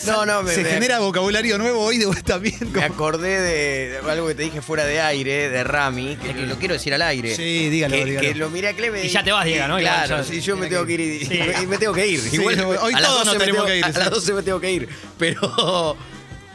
No, 0.07 0.25
no, 0.25 0.41
me- 0.41 0.51
Se 0.51 0.63
me- 0.63 0.69
genera 0.71 0.97
vocabulario 0.97 1.59
nuevo 1.59 1.79
hoy 1.79 1.99
de 1.99 2.07
vos 2.07 2.23
también. 2.23 2.55
Me 2.73 2.83
acordé 2.83 3.39
de, 3.39 4.01
de 4.01 4.11
algo 4.11 4.27
que 4.29 4.33
te 4.33 4.41
dije 4.41 4.59
fuera 4.59 4.83
de 4.83 4.99
aire, 4.99 5.47
de 5.49 5.63
Rami, 5.63 6.15
que, 6.15 6.33
lo 6.33 6.55
quiero 6.57 6.73
decir 6.73 6.91
al 6.95 7.03
aire. 7.03 7.35
Sí, 7.35 7.69
dígalo, 7.69 7.95
que, 7.97 8.05
dígalo. 8.05 8.27
que 8.27 8.33
lo 8.35 8.49
miré 8.49 8.69
a 8.69 8.73
Cleve 8.73 9.05
Y 9.05 9.09
ya 9.09 9.23
te 9.23 9.31
vas, 9.31 9.45
Diego, 9.45 9.67
¿no? 9.67 9.77
Claro, 9.77 10.23
sí, 10.23 10.41
yo 10.41 10.57
me 10.57 10.65
tengo 10.69 10.87
que 10.87 10.93
ir 10.93 10.99
y, 11.01 11.25
Sí. 11.27 11.39
y 11.61 11.67
me 11.67 11.77
tengo 11.77 11.93
que 11.93 12.07
ir. 12.07 12.19
Sí, 12.19 12.37
Igual, 12.37 12.59
hoy 12.81 12.93
a 12.95 12.99
las 12.99 13.09
todos 13.11 13.25
12 13.25 13.25
nos 13.25 13.33
me 13.35 13.39
tenemos 13.41 13.57
tengo- 13.57 13.67
que 13.67 13.77
ir, 13.77 13.85
A 13.85 13.89
las 13.99 14.09
12 14.09 14.33
me 14.33 14.41
tengo 14.41 14.59
que 14.59 14.71
ir. 14.71 14.89
Pero 15.19 15.95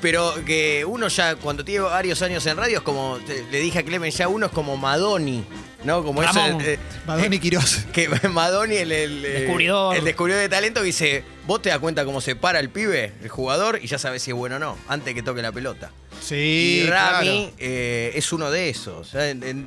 Pero 0.01 0.35
que 0.45 0.85
uno 0.85 1.09
ya, 1.09 1.37
cuando 1.37 1.65
tiene 1.65 1.81
varios 1.81 2.21
años 2.23 2.45
en 2.47 2.57
radio, 2.57 2.79
es 2.79 2.83
como, 2.85 3.19
te- 3.27 3.45
le 3.51 3.61
dije 3.61 3.79
a 3.79 3.83
Clemen, 3.83 4.11
ya 4.11 4.29
uno 4.29 4.47
es 4.47 4.53
como 4.53 4.77
Madoni, 4.77 5.43
¿no? 5.85 6.05
Como 6.05 6.23
eso. 6.23 6.33
Ramón. 6.35 6.61
eh, 6.63 6.79
Madoni 7.07 7.39
Quiroz. 7.39 7.87
que 7.95 8.09
Madoni, 8.29 8.77
el, 8.77 8.93
el, 8.93 9.25
eh, 9.25 9.29
Descubridor. 9.41 9.97
el 9.97 10.05
descubridor 10.05 10.41
de 10.43 10.49
talento, 10.51 10.81
que 10.81 10.87
dice, 10.87 11.25
vos 11.47 11.63
te 11.63 11.71
das 11.71 11.79
cuenta 11.79 12.05
cómo 12.05 12.21
se 12.21 12.37
para 12.37 12.61
el 12.61 12.69
pibe, 12.69 13.15
el 13.23 13.29
jugador, 13.31 13.81
y 13.83 13.87
ya 13.87 13.99
sabes 13.99 14.23
si 14.23 14.33
es 14.33 14.37
bueno 14.37 14.57
o 14.57 14.59
no, 14.59 14.77
antes 14.87 15.15
que 15.15 15.23
toque 15.23 15.41
la 15.41 15.51
pelota. 15.53 15.91
Sí, 16.23 16.83
y 16.85 16.87
Rami 16.87 17.27
claro. 17.27 17.53
eh, 17.59 18.13
es 18.15 18.33
uno 18.33 18.51
de 18.51 18.69
esos. 18.69 19.09
O 19.09 19.11
sea, 19.11 19.31
en, 19.31 19.43
en 19.43 19.67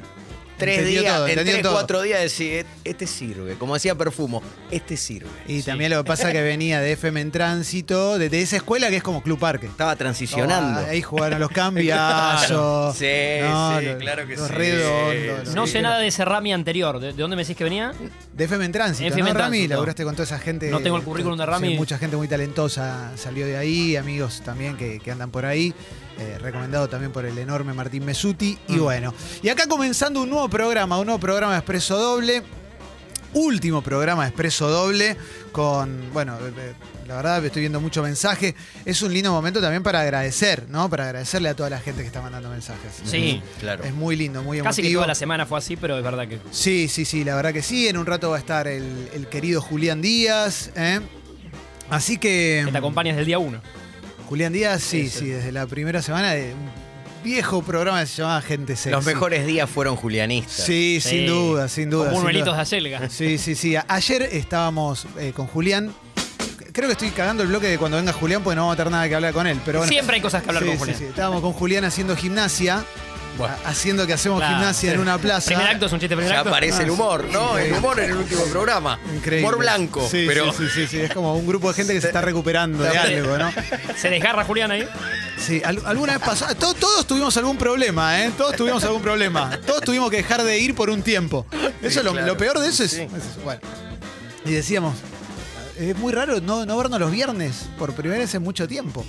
tres 0.59 0.77
Entendió 0.79 1.01
días, 1.01 1.15
todo, 1.15 1.25
en 1.25 1.31
entendió 1.31 1.53
tres, 1.55 1.63
todo. 1.63 1.73
cuatro 1.73 2.01
días 2.03 2.21
decir, 2.21 2.65
este 2.83 3.07
sirve. 3.07 3.55
Como 3.55 3.73
decía 3.73 3.95
Perfumo, 3.95 4.43
este 4.69 4.95
sirve. 4.97 5.29
Y 5.47 5.63
también 5.63 5.89
lo 5.91 6.03
que 6.03 6.07
pasa 6.07 6.27
es 6.27 6.33
que 6.33 6.41
venía 6.43 6.79
de 6.81 6.91
FM 6.91 7.21
en 7.21 7.31
tránsito, 7.31 8.19
de, 8.19 8.29
de 8.29 8.41
esa 8.41 8.57
escuela 8.57 8.89
que 8.89 8.97
es 8.97 9.03
como 9.03 9.23
Club 9.23 9.39
Parque. 9.39 9.65
Estaba 9.67 9.95
transicionando. 9.95 10.81
Oh, 10.81 10.85
ahí 10.89 11.01
jugaron 11.01 11.39
los 11.39 11.49
cambiazos. 11.49 12.95
Sí, 12.99 13.05
No, 13.41 13.79
sí, 13.79 13.85
los- 13.85 13.95
claro 13.97 14.27
que 14.27 14.35
los 14.35 14.47
sí. 14.47 14.53
redondos, 14.53 15.45
los- 15.45 15.55
No 15.55 15.67
sé 15.67 15.81
nada 15.81 15.99
de 15.99 16.07
ese 16.07 16.25
Rami 16.25 16.53
anterior. 16.53 16.99
¿De, 16.99 17.07
de 17.13 17.21
dónde 17.21 17.35
me 17.35 17.43
decís 17.43 17.55
que 17.55 17.63
venía? 17.63 17.93
De 18.33 18.43
FM 18.45 18.65
en 18.65 18.71
tránsito, 18.71 19.07
FM 19.09 19.29
en 19.29 19.33
¿no, 19.35 19.39
Rami? 19.39 19.57
Tránsito. 19.57 19.73
Laburaste 19.75 20.03
con 20.03 20.15
toda 20.15 20.23
esa 20.25 20.39
gente. 20.39 20.69
No 20.69 20.79
tengo 20.81 20.97
el 20.97 21.03
currículum 21.03 21.37
de 21.37 21.45
Rami. 21.45 21.69
Sí, 21.69 21.75
mucha 21.75 21.97
gente 21.97 22.15
muy 22.17 22.27
talentosa 22.27 23.11
salió 23.15 23.45
de 23.45 23.57
ahí, 23.57 23.95
amigos 23.95 24.41
también 24.43 24.75
que, 24.77 24.99
que 24.99 25.11
andan 25.11 25.31
por 25.31 25.45
ahí. 25.45 25.73
Eh, 26.19 26.37
recomendado 26.39 26.87
también 26.89 27.11
por 27.11 27.25
el 27.25 27.37
enorme 27.37 27.73
Martín 27.73 28.05
Mesuti. 28.05 28.57
Y 28.67 28.73
Mm. 28.73 28.79
bueno, 28.79 29.13
y 29.41 29.49
acá 29.49 29.67
comenzando 29.67 30.21
un 30.21 30.29
nuevo 30.29 30.49
programa, 30.49 30.97
un 30.99 31.05
nuevo 31.05 31.19
programa 31.19 31.53
de 31.53 31.59
Expreso 31.59 31.97
Doble. 31.97 32.43
Último 33.31 33.83
programa 33.83 34.23
de 34.23 34.29
Expreso 34.29 34.69
Doble 34.69 35.15
con, 35.51 36.11
bueno, 36.13 36.35
eh, 36.39 36.51
eh, 36.57 36.73
la 37.07 37.15
verdad 37.17 37.45
estoy 37.45 37.59
viendo 37.61 37.79
mucho 37.79 38.01
mensaje. 38.01 38.55
Es 38.85 39.03
un 39.03 39.13
lindo 39.13 39.31
momento 39.31 39.61
también 39.61 39.83
para 39.83 40.01
agradecer, 40.01 40.67
¿no? 40.67 40.89
Para 40.89 41.03
agradecerle 41.05 41.49
a 41.49 41.55
toda 41.55 41.69
la 41.69 41.79
gente 41.79 42.01
que 42.01 42.07
está 42.07 42.23
mandando 42.23 42.49
mensajes. 42.49 42.91
Sí. 43.05 43.39
Claro. 43.59 43.83
Es 43.83 43.93
muy 43.93 44.15
lindo, 44.15 44.41
muy 44.41 44.57
emotivo. 44.57 44.69
Casi 44.71 44.81
que 44.81 44.93
toda 44.95 45.05
la 45.05 45.13
semana 45.13 45.45
fue 45.45 45.59
así, 45.59 45.75
pero 45.75 45.95
es 45.99 46.03
verdad 46.03 46.27
que. 46.27 46.39
Sí, 46.49 46.87
sí, 46.87 47.05
sí, 47.05 47.23
la 47.23 47.35
verdad 47.35 47.53
que 47.53 47.61
sí. 47.61 47.87
En 47.87 47.97
un 47.97 48.07
rato 48.07 48.31
va 48.31 48.37
a 48.37 48.39
estar 48.39 48.67
el, 48.67 49.09
el 49.13 49.27
querido 49.27 49.61
Julián 49.61 50.01
Díaz. 50.01 50.71
¿eh? 50.75 50.99
Así 51.91 52.17
que. 52.17 52.63
Que 52.65 52.71
te 52.71 52.77
acompañas 52.79 53.13
desde 53.13 53.21
el 53.21 53.27
día 53.27 53.37
uno. 53.37 53.61
Julián 54.29 54.53
Díaz, 54.53 54.81
sí, 54.83 55.03
Sí, 55.05 55.09
sí, 55.09 55.19
sí. 55.19 55.25
desde 55.25 55.51
la 55.51 55.65
primera 55.65 56.01
semana 56.03 56.31
de 56.33 56.53
un 56.53 56.69
viejo 57.23 57.63
programa 57.63 57.99
que 58.01 58.05
se 58.07 58.21
llamaba 58.21 58.41
Gente 58.43 58.75
Sexy. 58.75 58.91
Los 58.91 59.03
mejores 59.05 59.45
días 59.47 59.67
fueron 59.69 59.95
julianistas. 59.95 60.65
Sí, 60.67 60.99
sin 61.01 61.11
Sí. 61.21 61.25
duda, 61.25 61.67
sin 61.67 61.89
duda. 61.89 62.11
Como 62.11 62.29
sin 62.29 62.39
duda. 62.45 62.55
de 62.55 62.61
Acelga. 62.61 63.09
Sí, 63.09 63.37
sí, 63.39 63.55
sí. 63.55 63.75
Ayer 63.87 64.21
estábamos 64.21 65.07
eh, 65.17 65.33
con 65.35 65.47
Julián. 65.47 65.91
Creo 66.71 66.87
que 66.87 66.93
estoy 66.93 67.09
cagando 67.09 67.41
el 67.41 67.49
bloque 67.49 67.67
de 67.67 67.79
cuando 67.79 67.97
venga 67.97 68.13
Julián, 68.13 68.43
porque 68.43 68.55
no 68.55 68.61
vamos 68.61 68.75
a 68.75 68.77
tener 68.77 68.91
nada 68.91 69.09
que 69.09 69.15
hablar 69.15 69.33
con 69.33 69.47
él. 69.47 69.59
Pero 69.65 69.79
bueno. 69.79 69.91
Siempre 69.91 70.15
hay 70.17 70.21
cosas 70.21 70.43
que 70.43 70.49
hablar 70.49 70.61
Sí, 70.63 70.69
con 70.69 70.75
sí, 70.77 70.79
Julián. 70.83 70.99
sí. 70.99 71.05
Estábamos 71.05 71.41
con 71.41 71.53
Julián 71.53 71.83
haciendo 71.85 72.15
gimnasia. 72.15 72.85
Bueno. 73.39 73.55
Haciendo 73.65 74.05
que 74.05 74.13
hacemos 74.13 74.39
Claro, 74.39 74.55
gimnasia 74.57 74.89
sí. 74.91 74.93
en 74.95 74.99
una 75.01 75.17
plaza. 75.17 75.45
Primer 75.47 75.67
acto 75.67 75.85
es 75.87 75.91
un 75.93 75.99
chiste, 75.99 76.15
primer 76.15 76.31
Ya 76.31 76.39
acto. 76.39 76.49
aparece 76.49 76.83
el 76.83 76.91
humor, 76.91 77.25
¿no? 77.31 77.57
El 77.57 77.73
humor 77.73 77.99
en 77.99 78.11
el 78.11 78.17
último 78.17 78.43
programa. 78.45 78.99
Increíble. 79.15 79.47
Humor 79.47 79.57
blanco, 79.59 80.07
Sí, 80.09 80.25
pero 80.27 80.51
sí, 80.53 80.65
sí, 80.65 80.81
sí, 80.81 80.87
sí. 80.87 80.97
Es 81.01 81.13
como 81.13 81.35
un 81.35 81.47
grupo 81.47 81.69
de 81.69 81.73
gente 81.73 81.93
que 81.93 82.01
se 82.01 82.07
está 82.07 82.21
recuperando 82.21 82.83
de 82.83 82.97
algo, 82.97 83.37
¿no? 83.37 83.51
Se 83.97 84.09
desgarra 84.09 84.43
Julián 84.43 84.69
ahí. 84.71 84.87
Sí, 85.37 85.61
al- 85.63 85.81
alguna 85.85 86.17
vez 86.17 86.21
pasó. 86.25 86.45
to- 86.55 86.73
todos 86.73 87.07
tuvimos 87.07 87.35
algún 87.37 87.57
problema, 87.57 88.21
¿eh? 88.21 88.31
Todos 88.37 88.55
tuvimos 88.55 88.83
algún 88.83 89.01
problema. 89.01 89.57
Todos 89.65 89.81
tuvimos 89.81 90.09
que 90.11 90.17
dejar 90.17 90.43
de 90.43 90.59
ir 90.59 90.75
por 90.75 90.89
un 90.89 91.01
tiempo. 91.01 91.45
Eso 91.81 91.99
es 91.99 92.05
lo, 92.05 92.11
claro. 92.11 92.27
lo 92.27 92.37
peor 92.37 92.59
de 92.59 92.67
eso 92.67 92.83
es, 92.83 92.91
Sí. 92.91 93.01
es 93.03 93.07
eso. 93.13 93.39
Bueno. 93.43 93.61
Y 94.45 94.51
decíamos, 94.51 94.95
es 95.79 95.97
muy 95.97 96.11
raro 96.13 96.41
no, 96.41 96.65
no 96.65 96.77
vernos 96.77 96.99
los 96.99 97.11
viernes 97.11 97.69
por 97.77 97.93
primera 97.93 98.19
vez 98.19 98.33
en 98.35 98.43
mucho 98.43 98.67
tiempo. 98.67 99.05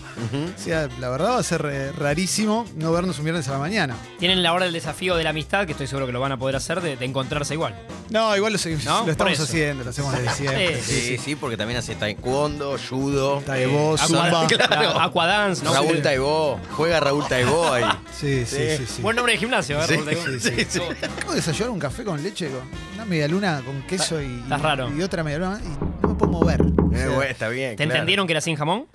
O 0.56 0.62
sea, 0.62 0.88
la 1.00 1.08
verdad 1.08 1.30
va 1.30 1.38
a 1.38 1.42
ser 1.42 1.66
eh, 1.70 1.92
rarísimo 1.92 2.64
no 2.76 2.92
vernos 2.92 3.18
un 3.18 3.24
viernes 3.24 3.48
a 3.48 3.52
la 3.52 3.58
mañana. 3.58 3.96
Tienen 4.18 4.42
la 4.42 4.52
hora 4.52 4.64
del 4.66 4.74
desafío 4.74 5.16
de 5.16 5.24
la 5.24 5.30
amistad, 5.30 5.66
que 5.66 5.72
estoy 5.72 5.86
seguro 5.86 6.06
que 6.06 6.12
lo 6.12 6.20
van 6.20 6.32
a 6.32 6.38
poder 6.38 6.56
hacer, 6.56 6.80
de, 6.80 6.96
de 6.96 7.04
encontrarse 7.04 7.54
igual. 7.54 7.74
No, 8.10 8.36
igual 8.36 8.52
lo, 8.52 8.58
seguimos- 8.58 8.84
¿No? 8.84 8.98
lo 8.98 9.02
Por 9.02 9.10
estamos 9.10 9.32
eso. 9.34 9.42
haciendo, 9.44 9.84
lo 9.84 9.90
hacemos 9.90 10.12
desde 10.12 10.30
siempre. 10.34 10.80
Sí, 10.82 11.00
Sí, 11.00 11.18
sí, 11.18 11.36
porque 11.36 11.56
también 11.56 11.78
hace 11.78 11.94
taekwondo, 11.94 12.76
judo. 12.88 13.40
Taekwondo, 13.44 13.94
eh, 13.96 14.06
zumba. 14.06 14.46
claro. 14.66 15.00
Aquadance, 15.00 15.64
¿no? 15.64 15.72
Raúl. 15.74 16.00
Taibó. 16.02 16.58
Juega 16.76 17.00
Raúl 17.00 17.26
Taibó 17.28 17.72
ahí. 17.72 17.84
Sí, 18.20 18.44
sí, 18.44 18.56
sí. 18.76 18.84
sí. 18.86 19.02
Buen 19.02 19.16
nombre 19.16 19.32
de 19.32 19.38
gimnasio, 19.38 19.80
¿eh? 19.80 19.84
Sí, 19.88 19.94
Raúl 19.94 20.04
Taibó? 20.06 20.22
sí, 20.40 20.66
sí. 20.68 20.80
Acabo 21.02 21.30
de 21.30 21.36
desayunar 21.36 21.70
un 21.70 21.78
café 21.78 22.04
con 22.04 22.22
leche, 22.22 22.48
con 22.48 22.60
una 22.94 23.04
media 23.06 23.26
luna 23.28 23.62
con 23.64 23.80
queso 23.82 24.20
y, 24.20 24.40
está 24.42 24.58
raro. 24.58 24.90
y 24.94 25.02
otra 25.02 25.22
media 25.24 25.38
luna 25.38 25.60
y 25.64 26.06
mover. 26.28 26.60
O 26.62 26.64
Eh, 26.92 26.96
sea, 26.98 27.08
bueno, 27.08 27.22
está 27.30 27.48
bien. 27.48 27.70
¿Te 27.70 27.84
claro. 27.84 27.92
entendieron 27.92 28.26
que 28.26 28.32
era 28.32 28.40
sin 28.40 28.56
jamón? 28.56 28.86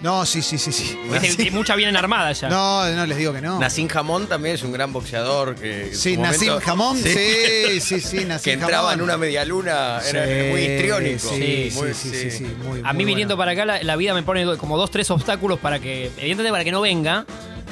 No, 0.00 0.24
sí, 0.24 0.42
sí, 0.42 0.58
sí, 0.58 0.70
sí. 0.70 0.96
Viste 1.20 1.50
muchas 1.50 1.76
vienen 1.76 1.96
armadas 1.96 2.40
ya. 2.42 2.48
No, 2.48 2.88
no, 2.88 3.04
les 3.04 3.18
digo 3.18 3.32
que 3.32 3.40
no. 3.40 3.58
Nassim 3.58 3.88
Jamón 3.88 4.28
también 4.28 4.54
es 4.54 4.62
un 4.62 4.70
gran 4.70 4.92
boxeador. 4.92 5.56
Que 5.56 5.92
Sí, 5.92 6.16
Nassim 6.16 6.50
momento- 6.50 6.64
Jamón, 6.66 6.96
sí, 6.96 7.80
sí, 7.80 8.00
sí, 8.00 8.24
Nassim 8.24 8.44
Que 8.44 8.52
entraba 8.52 8.90
Jamón. 8.90 8.94
en 8.94 9.00
una 9.02 9.16
media 9.16 9.44
luna, 9.44 9.98
era 10.08 10.24
Sí, 10.24 10.50
muy 10.50 10.60
histriónico. 10.60 11.28
Sí, 11.30 11.70
sí, 11.72 11.76
Muy- 11.76 11.94
sí, 11.94 12.10
sí, 12.10 12.30
sí, 12.30 12.44
muy, 12.62 12.78
A 12.84 12.92
muy 12.92 12.96
mí 12.98 13.04
viniendo 13.06 13.34
bueno. 13.34 13.50
para 13.50 13.52
acá, 13.60 13.64
la, 13.64 13.82
la 13.82 13.96
vida 13.96 14.14
me 14.14 14.22
pone 14.22 14.56
como 14.56 14.76
dos, 14.76 14.92
tres 14.92 15.10
obstáculos 15.10 15.58
para 15.58 15.80
que, 15.80 16.06
evidentemente 16.18 16.52
para 16.52 16.62
que 16.62 16.70
no 16.70 16.80
venga. 16.80 17.26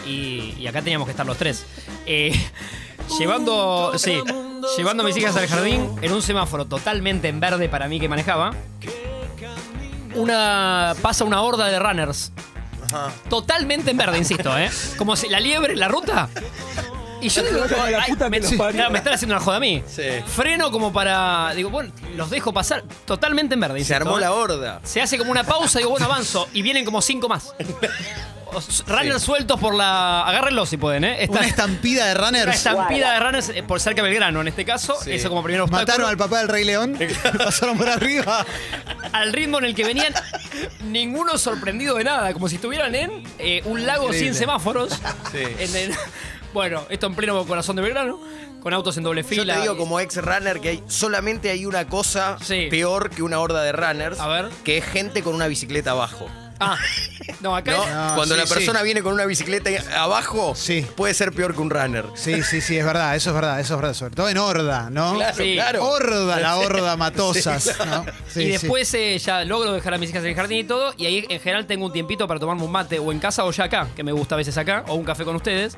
Y, 0.05 0.55
y 0.59 0.67
acá 0.67 0.83
teníamos 0.83 1.07
que 1.07 1.13
estar 1.13 1.27
los 1.27 1.37
tres. 1.39 1.65
Eh, 2.07 2.33
llevando, 3.21 3.93
sí, 3.99 4.21
llevando 4.77 5.05
a 5.05 5.07
mis 5.07 5.17
hijas 5.17 5.37
al 5.37 5.47
jardín 5.47 5.89
en 6.03 6.13
un 6.13 6.23
semáforo 6.23 6.65
totalmente 6.65 7.29
en 7.29 7.39
verde 7.39 7.69
para 7.69 7.87
mí 7.87 8.01
que 8.01 8.09
manejaba. 8.09 8.53
Una 10.17 10.95
pasa 11.03 11.25
una 11.25 11.41
horda 11.43 11.67
de 11.67 11.79
runners. 11.79 12.33
Ajá. 12.87 13.13
Totalmente 13.29 13.91
en 13.91 13.97
verde, 13.97 14.19
insisto, 14.19 14.57
¿eh? 14.57 14.71
Como 14.97 15.17
si 15.17 15.29
la 15.29 15.41
liebre 15.41 15.73
en 15.73 15.81
la 15.81 15.89
ruta. 15.89 16.29
Y 17.21 17.29
yo 17.31 17.43
digo, 17.43 17.65
ay, 17.81 18.15
me, 18.31 18.43
Sí. 18.43 18.57
claro, 18.57 18.91
me 18.91 18.99
están 18.99 19.15
haciendo 19.15 19.35
una 19.35 19.43
joda 19.45 19.57
a 19.57 19.61
mí. 19.61 19.83
Sí. 19.89 20.03
Freno 20.27 20.71
como 20.71 20.93
para. 20.93 21.53
Digo, 21.55 21.71
bueno, 21.71 21.91
los 22.15 22.31
dejo 22.31 22.53
pasar. 22.53 22.85
Totalmente 23.07 23.55
en 23.55 23.61
verde. 23.61 23.75
Se 23.75 23.81
insisto, 23.81 23.97
armó 23.97 24.19
¿eh? 24.19 24.21
la 24.21 24.33
horda. 24.33 24.81
Se 24.85 25.01
hace 25.01 25.17
como 25.19 25.31
una 25.31 25.43
pausa 25.45 25.79
y 25.79 25.83
digo, 25.83 25.91
bueno, 25.91 26.07
avanzo. 26.07 26.49
Y 26.53 26.63
vienen 26.63 26.85
como 26.85 27.01
cinco 27.03 27.29
más. 27.29 27.55
Runners 28.87 29.23
sueltos 29.23 29.59
por 29.61 29.75
la. 29.75 30.23
Agárrenlos 30.27 30.69
si 30.69 30.77
pueden, 30.77 31.05
¿eh? 31.05 31.23
Esta- 31.25 31.39
Una 31.39 31.47
estampida 31.47 32.07
de 32.07 32.15
una 32.15 32.25
runners. 32.27 32.57
estampida 32.57 33.13
de 33.13 33.21
runners 33.21 33.49
eh, 33.51 33.63
por 33.63 33.81
cerca 33.81 34.03
de 34.03 34.09
Belgrano, 34.09 34.41
en 34.41 34.49
este 34.49 34.65
caso. 34.65 34.97
Sí. 35.03 35.13
Eso 35.13 35.29
como 35.29 35.43
primer 35.43 35.61
obstáculo. 35.63 35.87
Mataron 35.87 36.09
al 36.11 36.17
papá 36.17 36.39
del 36.39 36.49
Rey 36.49 36.65
León. 36.65 36.99
pasaron 37.39 37.77
por 37.79 37.89
arriba. 37.89 38.45
Al 39.13 39.33
ritmo 39.33 39.59
en 39.59 39.65
el 39.67 39.75
que 39.75 39.85
venían, 39.85 40.13
ninguno 40.85 41.39
sorprendido 41.39 41.97
de 41.97 42.05
nada. 42.05 42.33
Como 42.33 42.49
si 42.49 42.57
estuvieran 42.57 42.95
en 42.95 43.23
eh, 43.39 43.63
un 43.65 43.87
lago 43.87 44.05
Increíble. 44.07 44.31
sin 44.31 44.39
semáforos. 44.39 44.93
Sí. 45.33 45.39
En 45.59 45.77
el- 45.77 45.95
bueno, 46.53 46.87
esto 46.89 47.07
en 47.07 47.15
pleno 47.15 47.45
corazón 47.47 47.77
de 47.77 47.83
Belgrano. 47.83 48.19
Con 48.63 48.75
autos 48.75 48.97
en 48.97 49.05
doble 49.05 49.23
Yo 49.23 49.29
fila. 49.29 49.55
te 49.55 49.61
digo 49.61 49.77
como 49.77 50.01
ex 50.01 50.17
runner 50.17 50.59
que 50.61 50.71
hay, 50.71 50.83
solamente 50.89 51.51
hay 51.51 51.67
una 51.67 51.87
cosa 51.87 52.37
Sí. 52.43 52.67
peor 52.69 53.11
que 53.11 53.23
una 53.23 53.39
horda 53.39 53.63
de 53.63 53.71
runners, 53.71 54.19
A 54.19 54.27
ver. 54.27 54.49
que 54.65 54.79
es 54.79 54.85
gente 54.85 55.23
con 55.23 55.37
una 55.37 55.47
bicicleta 55.47 55.93
abajo. 55.93 56.29
Ah, 56.59 56.77
no, 57.40 57.54
acá. 57.56 57.73
¿no? 57.73 57.87
No, 58.09 58.14
Cuando 58.14 58.35
sí, 58.35 58.40
la 58.40 58.47
sí. 58.47 58.54
persona 58.54 58.83
viene 58.83 59.02
con 59.02 59.12
una 59.12 59.25
bicicleta 59.25 59.71
abajo, 60.00 60.54
Sí. 60.54 60.87
puede 60.97 61.14
ser 61.14 61.33
peor 61.33 61.54
que 61.54 61.61
un 61.61 61.71
runner. 61.71 62.06
Sí, 62.14 62.42
sí, 62.42 62.61
sí, 62.61 62.76
es 62.76 62.85
verdad, 62.85 63.16
eso 63.16 63.30
es 63.30 63.35
verdad, 63.35 63.61
eso 63.61 63.75
es 63.75 63.80
verdad. 63.80 63.95
Sobre 63.95 64.14
todo 64.14 64.28
en 64.28 64.38
horda, 64.38 64.90
¿no? 64.90 65.14
Claro, 65.14 65.37
Sí. 65.37 65.54
claro. 65.54 65.85
Horda, 65.87 66.40
la 66.40 66.56
horda 66.56 66.97
matosas. 66.97 67.62
Sí, 67.64 67.71
claro. 67.75 68.04
¿no? 68.04 68.12
Sí, 68.28 68.40
y 68.42 68.45
sí. 68.45 68.50
después 68.52 68.92
eh, 68.95 69.18
ya 69.18 69.45
logro 69.45 69.73
dejar 69.73 69.95
a 69.95 69.99
mis 69.99 70.11
hijas 70.11 70.23
en 70.25 70.30
el 70.30 70.35
jardín 70.37 70.59
y 70.59 70.64
todo. 70.64 70.92
Y 70.97 71.06
ahí 71.06 71.26
en 71.28 71.40
general 71.40 71.66
tengo 71.66 71.87
un 71.87 71.92
tiempito 71.92 72.26
para 72.28 72.40
tomarme 72.40 72.62
un 72.62 72.73
mate 72.73 72.99
o 72.99 73.12
en 73.12 73.18
casa 73.18 73.45
o 73.45 73.50
ya 73.50 73.64
acá, 73.64 73.88
que 73.95 74.02
me 74.02 74.12
gusta 74.12 74.35
a 74.35 74.38
veces 74.38 74.56
acá, 74.59 74.85
o 74.88 74.95
un 74.95 75.04
café 75.04 75.25
con 75.25 75.37
ustedes. 75.37 75.76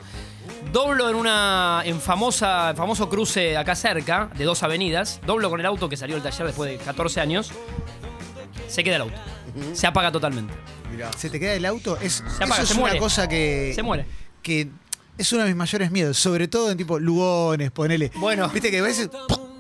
Doblo 0.73 1.09
en 1.09 1.17
una 1.17 1.83
en 1.85 2.01
famosa 2.01 2.75
famoso 2.77 3.09
cruce 3.09 3.57
acá 3.57 3.75
cerca 3.75 4.29
de 4.37 4.45
dos 4.45 4.63
avenidas. 4.63 5.21
Doblo 5.27 5.49
con 5.51 5.61
el 5.61 5.67
auto 5.67 5.89
que 5.89 5.97
salió 5.97 6.17
del 6.17 6.23
taller 6.23 6.47
después 6.47 6.71
de 6.71 6.77
14 6.79 7.21
años. 7.21 7.53
Se 8.69 8.85
queda 8.85 8.97
el 8.97 9.03
auto. 9.03 9.17
Se 9.73 9.87
apaga 9.87 10.13
totalmente. 10.13 10.53
¿Se 11.17 11.31
te 11.31 11.39
queda 11.41 11.55
el 11.55 11.65
auto? 11.65 11.97
Es, 12.01 12.23
apaga, 12.37 12.55
eso 12.55 12.63
es 12.63 12.69
se 12.69 12.75
una 12.75 12.81
muere. 12.83 12.99
cosa 12.99 13.29
que. 13.29 13.73
Se 13.75 13.83
muere. 13.83 14.07
Que 14.43 14.69
es 15.17 15.33
uno 15.33 15.43
de 15.43 15.49
mis 15.49 15.57
mayores 15.57 15.91
miedos, 15.91 16.19
sobre 16.19 16.49
todo 16.49 16.71
en 16.71 16.79
tipo 16.79 16.99
Lugones, 16.99 17.71
ponele. 17.71 18.11
Bueno. 18.17 18.49
Viste 18.51 18.71
que 18.71 18.79
a 18.79 18.83
veces. 18.83 19.09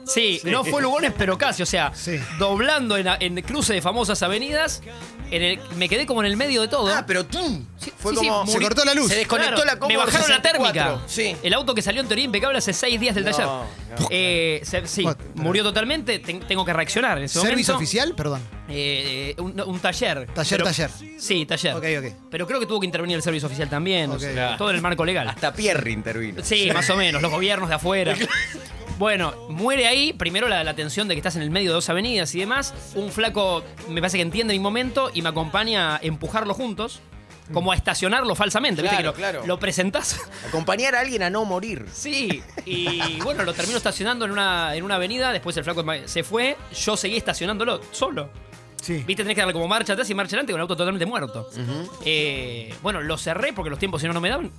Sí, 0.08 0.40
no 0.44 0.64
fue 0.64 0.82
Lugones, 0.82 1.12
pero 1.16 1.36
casi. 1.38 1.62
O 1.62 1.66
sea, 1.66 1.92
Sí. 1.94 2.18
doblando 2.38 2.96
en, 2.96 3.06
en 3.20 3.40
cruce 3.42 3.74
de 3.74 3.82
famosas 3.82 4.22
avenidas, 4.22 4.82
en 5.30 5.42
el- 5.42 5.60
me 5.76 5.88
quedé 5.88 6.06
como 6.06 6.20
en 6.22 6.26
el 6.30 6.36
medio 6.36 6.62
de 6.62 6.68
todo. 6.68 6.88
Ah, 6.94 7.04
pero 7.06 7.26
¡tum! 7.26 7.66
Sí, 7.76 7.92
Fue 7.98 8.12
sí, 8.14 8.20
sí, 8.20 8.28
como. 8.28 8.46
Se 8.50 8.58
cortó 8.60 8.84
la 8.84 8.94
luz. 8.94 9.08
Se 9.08 9.16
desconectó 9.16 9.62
Claro, 9.62 9.78
la 9.80 9.86
Me 9.86 9.96
bajaron 9.96 10.20
la 10.30 10.36
64. 10.36 10.72
térmica. 10.72 11.02
Sí. 11.06 11.36
El 11.42 11.52
auto 11.54 11.74
que 11.74 11.82
salió 11.82 12.00
en 12.00 12.08
teoría 12.08 12.24
impecable 12.24 12.58
hace 12.58 12.72
seis 12.72 12.98
días 12.98 13.14
del 13.14 13.24
No, 13.24 13.30
taller. 13.30 13.46
no. 13.46 14.06
Eh, 14.10 14.60
se- 14.64 14.86
sí, 14.86 15.06
murió 15.34 15.62
totalmente. 15.62 16.18
ten- 16.18 16.40
tengo 16.40 16.64
que 16.64 16.72
reaccionar 16.72 17.18
en 17.18 17.24
ese 17.24 17.34
¿Servicio 17.40 17.74
momento. 17.74 17.76
oficial? 17.76 18.14
Perdón. 18.16 18.40
Eh, 18.70 19.34
un, 19.38 19.60
un 19.60 19.78
taller. 19.80 20.26
Taller, 20.34 20.50
Pero- 20.50 20.64
taller. 20.64 20.90
Sí, 21.18 21.44
taller. 21.46 21.74
Ok, 21.74 21.84
ok. 21.98 22.14
Pero 22.30 22.46
creo 22.46 22.60
que 22.60 22.66
tuvo 22.66 22.80
que 22.80 22.86
intervenir 22.86 23.16
el 23.16 23.22
servicio 23.22 23.46
oficial 23.46 23.68
también. 23.68 24.10
o 24.10 24.14
Ok. 24.14 24.20
sea, 24.20 24.32
Claro. 24.32 24.56
Todo 24.58 24.70
en 24.70 24.76
el 24.76 24.82
marco 24.82 25.04
legal. 25.04 25.28
Hasta 25.28 25.52
Pierre 25.52 25.90
intervino. 25.90 26.42
Sí, 26.44 26.70
más 26.72 26.88
o 26.90 26.96
menos, 26.96 27.20
los 27.20 27.30
gobiernos 27.30 27.68
de 27.68 27.74
afuera. 27.74 28.14
Bueno, 28.98 29.32
muere 29.48 29.86
ahí, 29.86 30.12
primero 30.12 30.48
la, 30.48 30.64
la 30.64 30.74
tensión 30.74 31.06
de 31.08 31.14
que 31.14 31.20
estás 31.20 31.36
en 31.36 31.42
el 31.42 31.50
medio 31.50 31.70
de 31.70 31.74
dos 31.74 31.88
avenidas 31.88 32.34
y 32.34 32.40
demás. 32.40 32.74
Un 32.94 33.10
flaco 33.12 33.62
me 33.88 34.00
parece 34.00 34.18
que 34.18 34.22
entiende 34.22 34.52
mi 34.54 34.60
momento 34.60 35.10
y 35.14 35.22
me 35.22 35.28
acompaña 35.28 35.96
a 35.96 36.00
empujarlo 36.02 36.52
juntos. 36.54 37.00
como 37.52 37.72
a 37.72 37.76
estacionarlo 37.76 38.34
falsamente. 38.34 38.82
¿viste? 38.82 38.96
Claro, 38.96 39.14
que 39.14 39.20
lo, 39.22 39.30
claro. 39.30 39.46
lo 39.46 39.58
presentás. 39.58 40.20
Acompañar 40.48 40.94
a 40.96 41.00
alguien 41.00 41.22
a 41.22 41.30
no 41.30 41.44
morir. 41.46 41.86
Sí, 41.92 42.42
y 42.66 43.18
bueno, 43.22 43.42
lo 43.44 43.54
termino 43.54 43.78
estacionando 43.78 44.24
en 44.26 44.32
una, 44.32 44.74
en 44.74 44.82
una 44.84 44.96
avenida, 44.96 45.32
después 45.32 45.56
el 45.56 45.64
flaco 45.64 45.82
se 46.04 46.24
fue, 46.24 46.56
yo 46.78 46.94
seguí 46.96 47.16
estacionándolo 47.16 47.80
solo. 47.90 48.28
Sí. 48.82 49.02
Viste, 49.06 49.22
tenés 49.22 49.34
que 49.34 49.40
darle 49.40 49.54
como 49.54 49.66
marcha 49.66 49.94
atrás 49.94 50.08
y 50.10 50.14
marcha 50.14 50.36
adelante 50.36 50.52
con 50.52 50.58
el 50.58 50.62
auto 50.62 50.76
totalmente 50.76 51.06
muerto. 51.06 51.48
Eh, 52.04 52.74
bueno, 52.82 53.00
lo 53.00 53.16
cerré 53.16 53.52
porque 53.54 53.70
los 53.70 53.78
tiempos 53.78 54.02
si 54.02 54.06
no 54.08 54.12
no 54.12 54.20
me 54.20 54.28
daban 54.28 54.50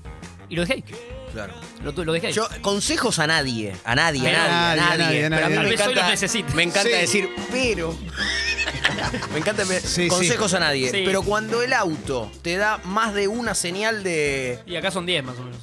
y 0.49 0.55
lo 0.55 0.61
dejé 0.63 0.73
ahí. 0.73 0.83
Claro. 1.33 1.53
Lo, 1.83 1.93
tu- 1.93 2.03
lo 2.03 2.13
dejé 2.13 2.27
ahí. 2.27 2.33
Yo, 2.33 2.47
consejos 2.61 3.19
a 3.19 3.27
nadie, 3.27 3.73
a 3.83 3.95
nadie, 3.95 4.27
a 4.35 4.45
A 4.45 4.47
nadie, 4.47 4.81
a 4.81 4.97
nadie, 4.97 4.99
nadie. 4.99 5.25
a 5.25 5.29
nadie, 5.29 5.29
Pero 5.29 5.45
a 5.45 5.49
mí 5.49 5.55
me 5.57 5.69
vez 5.69 5.81
hoy 5.81 5.91
encanta, 5.93 6.09
necesite. 6.09 6.53
me 6.53 6.63
encanta 6.63 6.89
Sí. 6.89 6.95
decir, 6.97 7.29
pero. 7.51 7.97
me 9.33 9.39
encanta 9.39 9.65
me- 9.65 9.79
Sí, 9.79 10.07
consejos 10.07 10.51
sí. 10.51 10.57
a 10.57 10.59
nadie. 10.59 10.91
Sí. 10.91 11.03
Pero 11.05 11.21
cuando 11.23 11.61
el 11.61 11.73
auto 11.73 12.31
te 12.41 12.57
da 12.57 12.79
más 12.83 13.13
de 13.13 13.27
una 13.27 13.53
señal 13.55 14.03
de. 14.03 14.59
Y 14.65 14.75
acá 14.75 14.91
son 14.91 15.05
10 15.05 15.23
más 15.23 15.37
o 15.37 15.43
menos. 15.43 15.59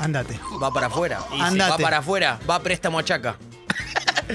Andate. 0.00 0.38
Va 0.62 0.70
para 0.72 0.86
afuera. 0.88 1.20
Andate. 1.38 1.70
Va 1.70 1.78
para 1.78 1.98
afuera. 1.98 2.40
Va 2.48 2.56
a 2.56 2.62
préstamo 2.62 2.98
a 2.98 3.04
Chaca. 3.04 3.36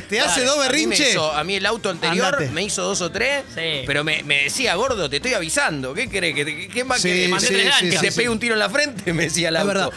¿Te 0.08 0.20
hace 0.20 0.46
dos 0.46 0.54
A 0.54 0.58
mí, 0.58 0.62
me 0.62 0.68
berrinches? 0.68 1.10
hizo- 1.10 1.32
a 1.34 1.44
mí 1.44 1.56
el 1.56 1.66
auto 1.66 1.90
anterior 1.90 2.28
Andate. 2.28 2.50
me 2.52 2.62
hizo 2.62 2.84
dos 2.84 3.02
o 3.02 3.12
tres, 3.12 3.44
Sí. 3.56 3.82
pero 3.88 4.04
me, 4.04 4.22
me 4.22 4.44
decía, 4.44 4.76
gordo, 4.76 5.10
te 5.10 5.16
estoy 5.16 5.34
avisando. 5.34 5.96
¿Qué? 5.96 6.08
¿Que, 6.08 6.22
te- 6.22 6.68
¿Qué 6.68 6.84
más 6.84 7.02
Sí, 7.02 7.10
querés? 7.10 7.26
sí, 7.42 7.86
¿Que 7.90 7.92
sí, 7.98 7.98
te 8.06 8.12
sí, 8.12 8.18
pegue 8.18 8.30
un 8.30 8.40
tiro 8.40 8.54
en 8.54 8.60
la 8.60 8.70
frente? 8.70 9.12
Me 9.14 9.24
decía 9.24 9.50
el 9.50 9.56
Es 9.56 9.62
auto. 9.62 9.68
verdad. 9.74 9.90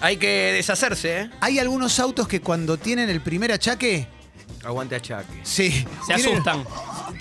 Hay 0.00 0.16
que 0.16 0.52
deshacerse, 0.54 1.20
¿eh? 1.20 1.30
Hay 1.40 1.58
algunos 1.58 1.98
autos 2.00 2.26
que 2.28 2.40
cuando 2.40 2.76
tienen 2.78 3.10
el 3.10 3.20
primer 3.20 3.52
achaque, 3.52 4.06
Aguante 4.64 4.94
achaque. 4.96 5.40
sí. 5.42 5.70
Se 6.06 6.14
tienen- 6.14 6.32
asustan. 6.34 6.64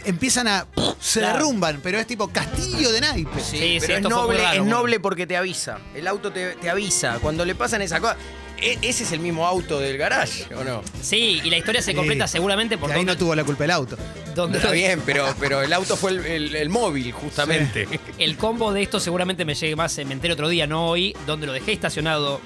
Empiezan 0.06 0.48
a. 0.48 0.66
Se 1.00 1.20
Claro. 1.20 1.34
derrumban, 1.38 1.80
pero 1.84 1.98
es 2.00 2.08
tipo 2.08 2.28
castillo 2.30 2.92
de 2.92 3.02
naipes. 3.02 3.44
Sí, 3.44 3.58
Sí, 3.58 3.58
sí, 3.58 3.78
pero 3.82 3.94
es 3.94 4.00
esto 4.00 4.10
fue 4.10 4.18
muy 4.20 4.28
noble, 4.28 4.38
raro, 4.40 4.54
es 4.54 4.60
bueno. 4.62 4.78
noble 4.78 5.00
porque 5.00 5.28
te 5.28 5.38
avisa. 5.38 5.80
El 5.96 6.08
auto 6.08 6.32
te, 6.32 6.52
te 6.56 6.70
avisa. 6.70 7.20
Cuando 7.22 7.46
le 7.46 7.56
pasan 7.56 7.82
esa 7.82 8.00
cosa. 8.00 8.18
e- 8.62 8.78
ese 8.82 9.06
es 9.06 9.12
el 9.14 9.22
mismo 9.22 9.48
auto 9.48 9.80
del 9.80 9.98
garage, 9.98 10.54
¿o 10.54 10.66
no? 10.66 10.82
Sí, 11.02 11.40
y 11.46 11.50
la 11.50 11.58
historia 11.58 11.82
se 11.82 11.96
completa 11.96 12.28
Sí. 12.28 12.34
seguramente 12.34 12.76
Que 12.76 12.82
por 12.82 12.92
ahí 12.92 12.98
donde, 12.98 13.14
no 13.14 13.18
tuvo 13.18 13.34
la 13.34 13.46
culpa 13.46 13.64
el 13.64 13.72
auto. 13.72 13.98
donde- 14.36 14.58
Está 14.58 14.72
bien, 14.74 15.02
pero, 15.06 15.34
pero 15.40 15.62
el 15.62 15.72
auto 15.72 15.96
fue 15.96 16.12
el, 16.12 16.26
el- 16.26 16.56
el 16.58 16.68
móvil, 16.70 17.10
justamente. 17.14 17.88
El 18.18 18.36
combo 18.36 18.74
de 18.74 18.82
esto 18.82 19.00
seguramente 19.00 19.46
me 19.46 19.56
llegue 19.56 19.78
más, 19.78 19.98
eh, 19.98 20.04
me 20.04 20.14
enteré 20.14 20.34
otro 20.34 20.50
día, 20.50 20.68
no 20.68 20.88
hoy, 20.88 21.16
donde 21.26 21.48
lo 21.48 21.54
dejé 21.54 21.72
estacionado 21.72 22.42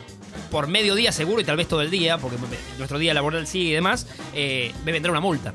por 0.54 0.68
medio 0.68 0.94
día 0.94 1.12
seguro 1.12 1.42
y 1.42 1.44
tal 1.44 1.58
vez 1.58 1.68
todo 1.68 1.82
el 1.82 1.90
día, 1.90 2.20
porque 2.20 2.38
nuestro 2.78 3.00
día 3.00 3.12
laboral 3.16 3.48
sigue 3.48 3.72
y 3.72 3.74
demás, 3.74 4.06
eh, 4.36 4.72
me 4.86 4.92
vendrá 4.92 5.12
una 5.12 5.20
multa. 5.20 5.52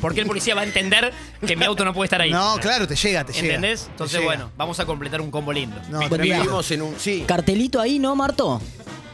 Porque 0.00 0.22
el 0.22 0.26
policía 0.26 0.56
va 0.56 0.62
a 0.62 0.64
entender 0.64 1.12
que 1.46 1.54
mi 1.54 1.64
auto 1.64 1.84
no 1.84 1.94
puede 1.94 2.06
estar 2.06 2.20
ahí. 2.20 2.32
No, 2.32 2.56
claro, 2.60 2.88
te 2.88 2.96
llega, 2.96 3.22
te 3.24 3.32
llega. 3.32 3.46
¿Entendés? 3.46 3.84
Te 3.84 3.90
Entonces, 3.92 4.18
llega. 4.18 4.26
bueno, 4.26 4.50
vamos 4.56 4.80
a 4.80 4.86
completar 4.86 5.20
un 5.20 5.30
combo 5.30 5.52
lindo. 5.52 5.76
No, 5.88 6.00
tremendo. 6.00 6.42
Vivimos 6.42 6.70
en 6.72 6.82
un. 6.82 6.98
Sí. 6.98 7.22
Cartelito 7.28 7.80
ahí, 7.80 8.00
¿no, 8.00 8.16
Marto? 8.16 8.60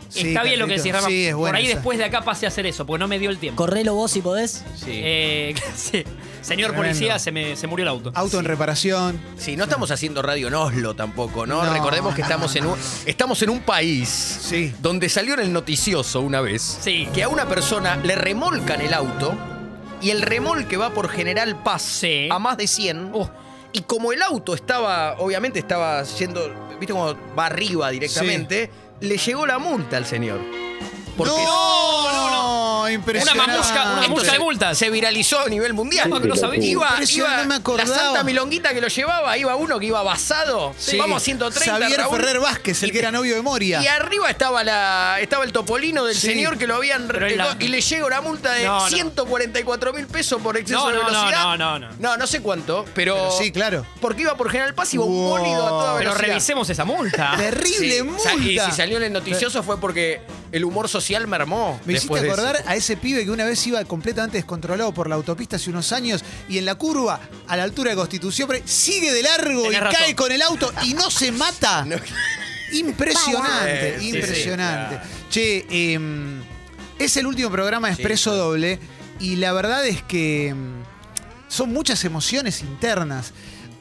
Sí, 0.09 0.29
Está 0.29 0.43
bien 0.43 0.59
lo 0.59 0.67
que 0.67 0.77
decís, 0.79 0.93
Rama. 0.93 1.09
Sí, 1.09 1.27
es 1.27 1.35
Por 1.35 1.55
ahí 1.55 1.67
esa. 1.67 1.75
después 1.75 1.99
de 1.99 2.05
acá 2.05 2.23
pase 2.23 2.47
a 2.47 2.49
hacer 2.49 2.65
eso, 2.65 2.87
porque 2.87 3.01
no 3.01 3.09
me 3.09 3.19
dio 3.19 3.29
el 3.29 3.37
tiempo. 3.39 3.57
Correlo 3.63 3.95
vos 3.95 4.11
si 4.13 4.23
podés. 4.23 4.65
Sí. 4.77 4.93
Eh, 4.93 5.55
sí. 5.77 6.03
Señor 6.47 6.71
Tremendo. 6.71 6.95
policía, 6.97 7.19
se 7.19 7.33
me 7.33 7.57
se 7.57 7.67
murió 7.67 7.83
el 7.85 7.89
auto. 7.89 8.13
Auto 8.15 8.39
en 8.39 8.45
reparación. 8.45 9.21
Sí, 9.37 9.57
no 9.57 9.65
estamos 9.65 9.91
haciendo 9.91 10.23
radio 10.23 10.49
en 10.49 10.55
Oslo 10.55 10.95
tampoco, 10.95 11.47
¿no? 11.47 11.65
No, 11.65 11.73
Recordemos 11.73 12.15
que 12.15 12.23
no, 12.23 12.27
estamos, 12.29 12.57
en 12.57 12.67
un, 12.67 12.77
estamos 13.05 13.43
en 13.43 13.51
un 13.51 13.61
país 13.61 14.09
Sí. 14.09 14.73
donde 14.81 15.09
salió 15.09 15.35
en 15.35 15.41
el 15.41 15.53
noticioso 15.53 16.21
una 16.21 16.41
vez 16.41 16.79
Sí. 16.81 17.09
que 17.13 17.23
a 17.23 17.29
una 17.29 17.47
persona 17.49 17.97
le 17.97 18.15
remolcan 18.15 18.81
el 18.81 18.95
auto 18.95 19.35
y 20.01 20.11
el 20.11 20.23
remolque 20.23 20.77
va 20.77 20.91
por 20.91 21.09
General 21.09 21.63
Paz 21.63 21.83
Sí. 21.83 22.29
a 22.31 22.39
más 22.39 22.57
de 22.57 22.67
100. 22.67 23.11
Oh. 23.13 23.29
Y 23.73 23.81
como 23.83 24.13
el 24.13 24.23
auto 24.23 24.55
estaba, 24.55 25.17
obviamente 25.19 25.59
estaba 25.59 26.03
yendo, 26.05 26.41
¿viste 26.79 26.93
cómo 26.93 27.15
va 27.37 27.47
arriba 27.47 27.91
directamente? 27.91 28.71
Le 29.01 29.19
llegó 29.19 29.47
la 29.47 29.59
multa 29.59 29.97
al 29.97 30.07
señor. 30.07 30.41
Porque 31.17 31.33
no, 31.33 31.43
no, 32.87 32.93
Una 32.93 32.93
impresionante. 32.95 33.53
mamusca, 33.53 33.83
una 33.93 34.01
mamusca 34.03 34.25
de 34.27 34.31
se- 34.33 34.39
multas. 34.39 34.79
Se 34.79 34.91
viralizó 34.91 35.41
a 35.41 35.49
nivel 35.49 35.75
mundial. 35.75 36.09
No, 36.09 36.19
no 36.21 36.37
sabía. 36.37 36.65
Iba, 36.65 36.89
Impresionante, 36.91 37.35
iba 37.35 37.43
no 37.43 37.49
me 37.49 37.55
acordaba. 37.57 37.89
la 37.91 37.97
santa 37.97 38.25
milonguita 38.25 38.73
que 38.75 38.81
lo 38.81 38.89
llevaba, 38.89 39.37
iba 39.39 39.55
uno 39.57 39.79
que 39.79 39.87
iba 39.87 40.03
basado. 40.03 40.75
Sí. 40.79 40.97
Vamos 40.99 41.23
a 41.23 41.25
130. 41.25 41.79
Xavier 41.79 42.01
Raúl. 42.01 42.17
Ferrer 42.17 42.41
Vázquez, 42.41 42.83
el 42.83 42.93
que 42.93 42.99
era 42.99 43.11
novio 43.13 43.35
de 43.35 43.43
Moria. 43.43 43.83
Y 43.83 43.87
arriba 43.87 44.31
estaba 44.31 44.65
la 44.65 45.19
estaba 45.21 45.45
el 45.45 45.53
topolino 45.53 46.05
del 46.05 46.15
Sí. 46.17 46.27
señor 46.29 46.59
que 46.59 46.67
lo 46.67 46.77
habían 46.77 47.07
Pero 47.09 47.29
la- 47.29 47.57
y 47.59 47.69
le 47.69 47.81
llega 47.81 48.07
una 48.07 48.21
multa 48.21 48.53
de 48.53 48.65
No, 48.65 48.81
no. 48.81 48.89
144 48.89 49.93
mil 49.93 50.07
pesos 50.07 50.41
por 50.41 50.57
exceso 50.57 50.81
No, 50.81 50.89
de 50.89 50.95
no, 50.95 51.01
no, 51.03 51.07
velocidad. 51.09 51.43
no, 51.43 51.57
no, 51.57 51.79
no. 51.79 51.89
No, 51.99 52.17
no 52.17 52.27
sé 52.27 52.41
cuánto, 52.41 52.85
pero, 52.95 53.15
Pero 53.17 53.31
sí, 53.39 53.53
claro. 53.53 53.87
porque 54.01 54.23
iba 54.23 54.37
por 54.37 54.51
General 54.51 54.75
Paz 54.75 54.93
y 54.93 54.97
iba 54.97 55.05
un 55.05 55.15
Wow. 55.15 55.29
bólido 55.39 55.67
a 55.67 55.69
toda 55.69 55.99
Pero 55.99 56.11
velocidad. 56.11 56.29
revisemos 56.29 56.69
esa 56.71 56.85
multa. 56.85 57.35
Terrible 57.37 57.99
Sa- 58.23 58.35
Y 58.35 58.37
multa. 58.39 58.71
si 58.71 58.77
salió 58.77 58.97
en 58.99 59.05
el 59.05 59.13
noticioso 59.13 59.63
fue 59.63 59.79
porque 59.81 60.21
el 60.57 60.65
humor 60.65 60.89
social 60.89 61.27
mermó. 61.27 61.81
Me 61.85 61.95
hiciste 61.95 62.19
acordar 62.19 62.63
a 62.67 62.75
ese 62.77 62.97
pibe 62.97 63.25
que 63.25 63.31
una 63.31 63.45
vez 63.45 63.67
iba 63.67 63.85
completamente 63.85 64.39
descontrolado 64.39 64.93
por 64.93 65.09
la 65.09 65.15
autopista 65.15 65.57
hace 65.57 65.71
unos 65.71 65.93
años 65.93 66.25
y 66.49 66.59
en 66.59 66.65
la 66.65 66.75
curva, 66.77 67.21
a 67.47 67.57
la 67.57 67.63
altura 67.63 67.91
de 67.91 67.97
Constitución, 67.97 68.51
sigue 68.65 69.13
de 69.13 69.23
largo 69.23 69.63
Tenés 69.65 69.79
y 69.79 69.81
razón. 69.81 70.01
cae 70.01 70.17
con 70.17 70.33
el 70.33 70.43
auto 70.43 70.73
y 70.85 70.95
no 70.95 71.11
se 71.11 71.33
mata. 71.33 71.85
No. 72.73 72.79
Impresionante, 72.79 74.01
sí, 74.01 74.09
impresionante. 74.09 74.99
sí, 75.31 75.65
Che, 75.69 75.93
em, 75.95 76.43
es 76.99 77.17
el 77.17 77.27
último 77.27 77.49
programa 77.49 77.87
de 77.89 77.95
Expreso. 77.95 78.35
Doble 78.35 78.81
y 79.21 79.37
la 79.37 79.53
verdad 79.53 79.87
es 79.87 80.03
que 80.03 80.49
em, 80.49 80.83
son 81.49 81.73
muchas 81.73 82.05
emociones 82.05 82.63
internas. 82.63 83.33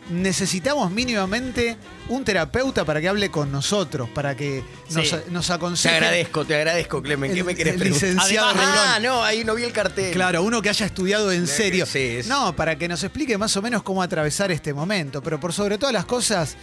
Necesitamos 0.10 0.92
mínimamente 0.92 1.78
un 2.10 2.24
terapeuta 2.24 2.86
para 2.86 3.02
que 3.02 3.10
hable 3.10 3.32
con 3.32 3.52
nosotros, 3.52 4.08
para 4.10 4.36
que 4.38 4.64
nos, 4.92 5.08
Sí. 5.10 5.16
nos 5.32 5.48
Te 5.48 5.54
aconseje. 5.54 5.96
agradezco, 5.96 6.46
te 6.46 6.56
agradezco, 6.56 7.02
Clemen. 7.02 7.34
¿Qué 7.34 7.40
El- 7.40 7.46
me 7.46 7.56
querés 7.56 7.76
preguntar? 7.76 8.10
licenciado 8.10 8.54
Ah, 8.56 9.00
no, 9.02 9.24
ahí 9.24 9.44
no 9.44 9.56
vi 9.56 9.64
el 9.64 9.72
cartel. 9.72 10.14
Claro, 10.14 10.44
uno 10.44 10.62
que 10.62 10.70
haya 10.70 10.86
estudiado 10.86 11.32
en 11.32 11.48
serio. 11.48 11.88
sí, 11.88 12.18
es- 12.20 12.28
No, 12.28 12.56
para 12.56 12.78
que 12.78 12.88
nos 12.88 13.04
explique 13.04 13.36
más 13.40 13.58
o 13.58 13.64
menos 13.64 13.82
cómo 13.82 14.04
atravesar 14.04 14.52
este 14.52 14.76
momento. 14.76 15.24
Pero 15.24 15.40
por 15.40 15.54
sobre 15.54 15.80
todas 15.80 15.94
las 15.94 16.06
cosas, 16.06 16.56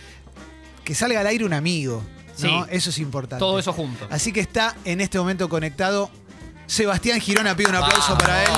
que 0.85 0.95
salga 0.95 1.19
al 1.21 1.27
aire 1.27 1.45
un 1.45 1.53
amigo. 1.55 2.03
¿no? 2.39 2.65
Sí. 2.65 2.71
Eso 2.71 2.91
es 2.91 2.99
importante. 2.99 3.41
Todo 3.41 3.59
eso 3.59 3.73
junto. 3.73 4.07
Así 4.09 4.33
que 4.33 4.41
está 4.41 4.75
en 4.85 5.01
este 5.01 5.19
momento 5.19 5.49
conectado 5.49 6.11
Sebastián 6.67 7.21
Girona. 7.21 7.55
Pido 7.57 7.71
un 7.71 7.77
aplauso 7.77 8.17
para 8.17 8.45
él. 8.45 8.51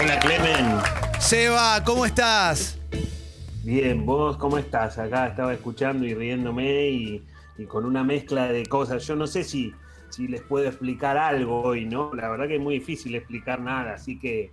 Hola 0.00 0.18
Clemen. 0.20 0.97
Seba, 1.20 1.82
¿cómo 1.84 2.06
estás? 2.06 2.78
Bien, 3.64 4.06
vos 4.06 4.36
cómo 4.36 4.56
estás? 4.56 4.98
Acá 4.98 5.26
estaba 5.26 5.52
escuchando 5.52 6.06
y 6.06 6.14
riéndome 6.14 6.88
y, 6.88 7.24
con 7.66 7.84
una 7.84 8.04
mezcla 8.04 8.50
de 8.50 8.64
cosas. 8.64 9.06
Yo 9.06 9.16
no 9.16 9.26
sé 9.26 9.44
si, 9.44 9.74
si 10.10 10.28
les 10.28 10.40
puedo 10.42 10.66
explicar 10.66 11.18
algo 11.18 11.60
hoy, 11.62 11.84
¿no? 11.84 12.14
La 12.14 12.30
verdad 12.30 12.46
que 12.46 12.54
es 12.54 12.60
muy 12.60 12.74
difícil 12.74 13.14
explicar 13.14 13.60
nada, 13.60 13.94
así 13.94 14.18
que 14.18 14.52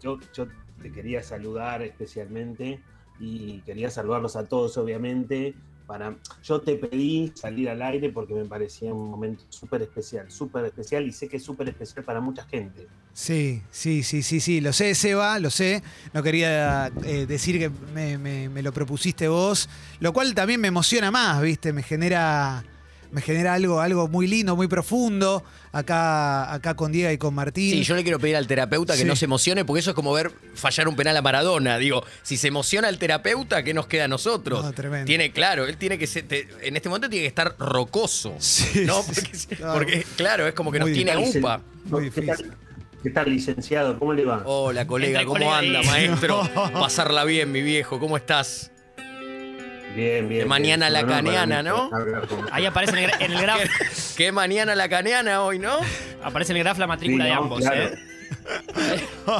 yo, 0.00 0.18
yo 0.32 0.46
te 0.80 0.92
quería 0.92 1.22
saludar 1.22 1.82
especialmente 1.82 2.80
y 3.18 3.60
quería 3.62 3.90
saludarlos 3.90 4.36
a 4.36 4.46
todos, 4.46 4.76
obviamente. 4.76 5.54
Para, 5.86 6.16
yo 6.42 6.60
te 6.60 6.76
pedí 6.76 7.32
salir 7.34 7.68
al 7.68 7.80
aire 7.82 8.10
porque 8.10 8.34
me 8.34 8.44
parecía 8.44 8.92
un 8.92 9.10
momento 9.10 9.44
súper 9.48 9.82
especial, 9.82 10.30
súper 10.30 10.64
especial 10.66 11.06
y 11.06 11.12
sé 11.12 11.28
que 11.28 11.36
es 11.36 11.44
súper 11.44 11.68
especial 11.68 12.04
para 12.04 12.20
mucha 12.20 12.44
gente. 12.44 12.88
Sí, 13.12 13.62
sí, 13.70 14.02
sí, 14.02 14.22
sí, 14.22 14.40
sí, 14.40 14.60
lo 14.60 14.72
sé, 14.74 14.94
Seba, 14.94 15.38
lo 15.38 15.48
sé. 15.50 15.82
No 16.12 16.22
quería 16.22 16.88
eh, 17.04 17.24
decir 17.26 17.58
que 17.58 17.70
me, 17.94 18.18
me- 18.18 18.48
me 18.50 18.62
lo 18.62 18.72
propusiste 18.72 19.28
vos, 19.28 19.70
lo 20.00 20.12
cual 20.12 20.34
también 20.34 20.60
me 20.60 20.68
emociona 20.68 21.10
más, 21.10 21.40
¿viste? 21.40 21.72
Me 21.72 21.82
genera, 21.82 22.62
me 23.16 23.22
genera 23.22 23.54
algo, 23.54 23.80
algo 23.80 24.08
muy 24.08 24.26
lindo, 24.26 24.56
muy 24.56 24.68
profundo, 24.68 25.42
acá, 25.72 26.52
acá 26.52 26.74
con 26.74 26.92
Diego 26.92 27.10
y 27.10 27.16
con 27.16 27.32
Martín. 27.32 27.70
Sí, 27.72 27.82
yo 27.82 27.96
le 27.96 28.02
quiero 28.02 28.18
pedir 28.18 28.36
al 28.36 28.46
terapeuta 28.46 28.92
que 28.92 29.00
Sí. 29.00 29.04
no 29.06 29.16
se 29.16 29.24
emocione, 29.24 29.64
porque 29.64 29.80
eso 29.80 29.92
es 29.92 29.96
como 29.96 30.12
ver 30.12 30.30
fallar 30.54 30.86
un 30.86 30.96
penal 30.96 31.16
a 31.16 31.22
Maradona. 31.22 31.78
Digo, 31.78 32.04
si 32.22 32.36
se 32.36 32.48
emociona 32.48 32.90
el 32.90 32.98
terapeuta, 32.98 33.62
¿qué 33.62 33.72
nos 33.72 33.86
queda 33.86 34.04
a 34.04 34.08
nosotros? 34.08 34.62
No, 34.62 34.70
tremendo. 34.74 35.06
Tiene, 35.06 35.32
claro, 35.32 35.64
él 35.64 35.78
tiene 35.78 35.96
que 35.96 36.06
ser, 36.06 36.28
te- 36.28 36.46
en 36.60 36.76
este 36.76 36.90
momento 36.90 37.08
tiene 37.08 37.22
que 37.22 37.28
estar 37.28 37.56
rocoso. 37.58 38.34
Sí, 38.38 38.82
¿no? 38.84 39.02
Porque, 39.02 39.34
sí, 39.34 39.46
claro. 39.56 39.72
porque, 39.72 40.06
claro, 40.16 40.46
es 40.46 40.52
como 40.52 40.70
que 40.70 40.78
nos 40.78 40.88
Muy 40.88 40.94
tiene 40.94 41.12
a 41.12 41.16
difícil. 41.16 41.40
upa. 41.40 41.62
Muy 41.86 42.10
¿Qué 42.10 42.20
difícil. 42.20 42.48
tal, 42.48 42.56
qué 43.02 43.10
tal, 43.10 43.30
licenciado? 43.30 43.98
¿Cómo 43.98 44.12
le 44.12 44.26
va? 44.26 44.42
Hola, 44.44 44.86
colega, 44.86 45.24
¿cómo 45.24 45.54
anda, 45.54 45.82
maestro? 45.84 46.42
Pasarla 46.74 47.24
bien, 47.24 47.50
mi 47.50 47.62
viejo, 47.62 47.98
¿cómo 47.98 48.18
estás? 48.18 48.72
Bien, 49.96 50.28
bien. 50.28 50.40
De 50.42 50.46
mañana 50.46 50.90
bien. 50.90 51.06
la 51.06 51.12
caneana, 51.14 51.62
¿no? 51.62 51.90
Ahí 52.52 52.66
aparece 52.66 52.92
en 52.92 53.04
el, 53.10 53.10
en 53.22 53.32
el 53.32 53.40
graf, 53.42 53.60
Qué 54.16 54.30
mañana 54.30 54.74
la 54.74 54.88
caneana 54.88 55.42
hoy, 55.42 55.58
¿no? 55.58 55.78
aparece 56.22 56.52
en 56.52 56.58
el 56.58 56.64
graf 56.64 56.78
la 56.78 56.86
matrícula 56.86 57.24
Sí, 57.24 57.28
de 57.30 57.34
no, 57.34 57.42
ambos, 57.42 57.60
claro. 57.60 57.82
¿eh? 57.82 57.98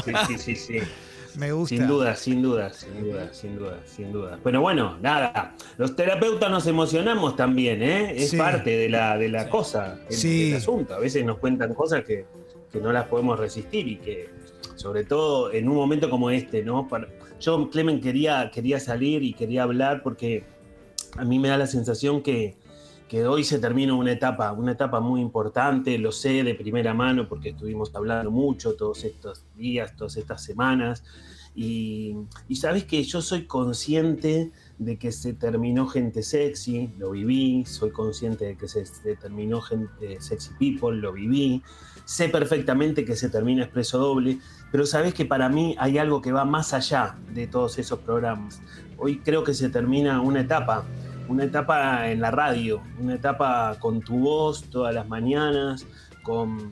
Sí, 0.05 0.13
sí, 0.27 0.39
sí, 0.39 0.57
sí. 0.57 0.79
Me 1.37 1.53
gusta. 1.53 1.77
Sin 1.77 1.87
duda, 1.87 2.17
sin 2.17 2.41
duda, 2.43 2.73
sin 2.73 3.03
duda, 3.05 3.29
sin 3.35 3.59
duda, 3.59 3.79
sin 3.85 4.11
duda. 4.13 4.39
Pero 4.43 4.63
bueno, 4.63 4.97
nada, 5.03 5.55
los 5.77 5.95
terapeutas 5.95 6.51
nos 6.51 6.67
emocionamos 6.67 7.37
también, 7.37 7.83
¿eh? 7.83 8.15
Es 8.17 8.31
Sí. 8.31 8.39
parte 8.39 8.71
de 8.71 8.89
la, 8.89 9.19
de 9.19 9.29
la 9.29 9.51
cosa, 9.51 9.99
el, 10.09 10.17
Sí. 10.17 10.49
del 10.53 10.57
asunto. 10.59 10.95
A 10.95 10.99
veces 10.99 11.27
nos 11.27 11.37
cuentan 11.39 11.75
cosas 11.75 12.05
que, 12.05 12.25
que 12.73 12.81
no 12.81 12.91
las 12.91 13.05
podemos 13.09 13.39
resistir 13.39 13.87
y 13.87 13.97
que 13.99 14.31
sobre 14.77 15.05
todo 15.05 15.53
en 15.53 15.69
un 15.69 15.77
momento 15.77 16.09
como 16.09 16.31
este, 16.31 16.63
¿no? 16.63 16.89
Para- 16.89 17.07
yo, 17.41 17.71
Clemen, 17.71 18.01
quería, 18.01 18.51
quería 18.53 18.81
salir 18.81 19.23
y 19.23 19.33
quería 19.33 19.63
hablar 19.63 20.03
porque 20.03 20.45
a 21.17 21.25
mí 21.25 21.39
me 21.39 21.49
da 21.49 21.57
la 21.57 21.67
sensación 21.67 22.23
que, 22.23 22.57
que 23.09 23.27
hoy 23.27 23.45
se 23.45 23.59
termina 23.59 23.95
una 23.95 24.13
etapa, 24.13 24.53
una 24.53 24.73
etapa 24.73 25.01
muy 25.01 25.21
importante, 25.21 25.99
lo 25.99 26.13
sé 26.13 26.43
de 26.43 26.55
primera 26.55 26.95
mano 26.95 27.29
porque 27.29 27.51
estuvimos 27.51 27.95
hablando 27.95 28.31
mucho 28.31 28.75
todos 28.75 29.05
estos 29.05 29.45
días, 29.55 29.95
todas 29.97 30.17
estas 30.17 30.43
semanas, 30.43 31.05
y, 31.55 32.17
y 32.49 32.57
sabes 32.57 32.85
que 32.85 33.03
yo 33.03 33.23
soy 33.23 33.47
consciente 33.47 34.53
de 34.79 34.99
que 34.99 35.13
se 35.13 35.33
terminó 35.33 35.87
gente 35.87 36.23
sexy, 36.23 36.93
lo 36.99 37.13
viví, 37.13 37.65
soy 37.65 37.91
consciente 37.91 38.45
de 38.45 38.57
que 38.57 38.69
se, 38.69 38.85
se 38.85 39.17
terminó 39.17 39.61
gente 39.61 40.21
sexy 40.21 40.51
people, 40.59 40.97
lo 40.97 41.13
viví, 41.13 41.63
sé 42.05 42.29
perfectamente 42.29 43.05
que 43.05 43.17
se 43.17 43.29
termina 43.29 43.65
Expreso 43.65 43.99
Doble, 43.99 44.39
pero 44.71 44.87
sabes 44.87 45.15
que 45.15 45.25
para 45.25 45.49
mí 45.49 45.75
hay 45.79 45.99
algo 45.99 46.23
que 46.23 46.33
va 46.33 46.45
más 46.45 46.73
allá 46.73 47.17
de 47.33 47.47
todos 47.47 47.79
esos 47.79 47.99
programas. 48.01 48.61
Hoy 48.99 49.19
creo 49.19 49.45
que 49.45 49.55
se 49.55 49.69
termina 49.71 50.21
una 50.21 50.41
etapa, 50.41 50.85
una 51.29 51.45
etapa 51.45 52.11
en 52.11 52.21
la 52.21 52.31
radio, 52.31 52.83
una 53.01 53.15
etapa 53.15 53.77
con 53.81 54.01
tu 54.01 54.19
voz 54.19 54.65
todas 54.71 54.95
las 54.95 55.09
mañanas, 55.09 55.87
con, 56.23 56.71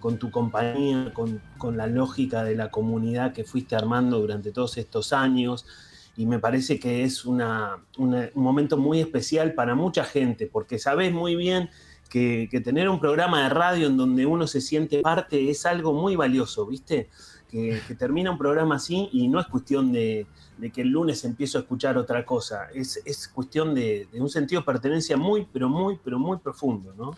con 0.00 0.18
tu 0.18 0.30
compañía, 0.30 1.12
con, 1.14 1.40
con 1.58 1.76
la 1.76 1.86
lógica 1.86 2.42
de 2.42 2.56
la 2.56 2.70
comunidad 2.70 3.32
que 3.32 3.44
fuiste 3.44 3.76
armando 3.76 4.18
durante 4.18 4.50
todos 4.50 4.78
estos 4.78 5.12
años. 5.12 5.66
Y 6.16 6.26
me 6.26 6.38
parece 6.38 6.78
que 6.78 7.04
es 7.04 7.24
una- 7.24 7.78
un 7.98 8.30
momento 8.34 8.76
muy 8.76 9.00
especial 9.00 9.54
para 9.54 9.74
mucha 9.74 10.04
gente, 10.04 10.46
porque 10.46 10.78
sabes 10.78 11.12
muy 11.12 11.36
bien 11.36 11.70
que, 12.12 12.60
tener 12.62 12.88
un 12.90 13.00
programa 13.00 13.44
de 13.44 13.48
radio 13.48 13.86
en 13.86 13.96
donde 13.96 14.26
uno 14.26 14.46
se 14.46 14.60
siente 14.60 15.00
parte 15.00 15.48
es 15.48 15.64
algo 15.64 15.94
muy 15.94 16.14
valioso, 16.14 16.66
¿viste? 16.66 17.08
Que, 17.50 17.80
termina 17.98 18.30
un 18.30 18.38
programa 18.38 18.76
así 18.76 19.08
y 19.12 19.28
no 19.28 19.40
es 19.40 19.46
cuestión 19.46 19.92
de, 19.92 20.26
que 20.74 20.82
el 20.82 20.88
lunes 20.88 21.24
empiezo 21.24 21.58
a 21.58 21.62
escuchar 21.62 21.96
otra 21.96 22.24
cosa, 22.24 22.68
es, 22.74 23.00
es 23.04 23.28
cuestión 23.28 23.74
de, 23.74 24.08
un 24.12 24.28
sentido 24.28 24.60
de 24.60 24.66
pertenencia 24.66 25.16
muy, 25.16 25.46
pero 25.50 25.68
muy, 25.68 25.98
pero 26.04 26.18
muy 26.18 26.36
profundo, 26.36 26.94
¿no? 26.96 27.16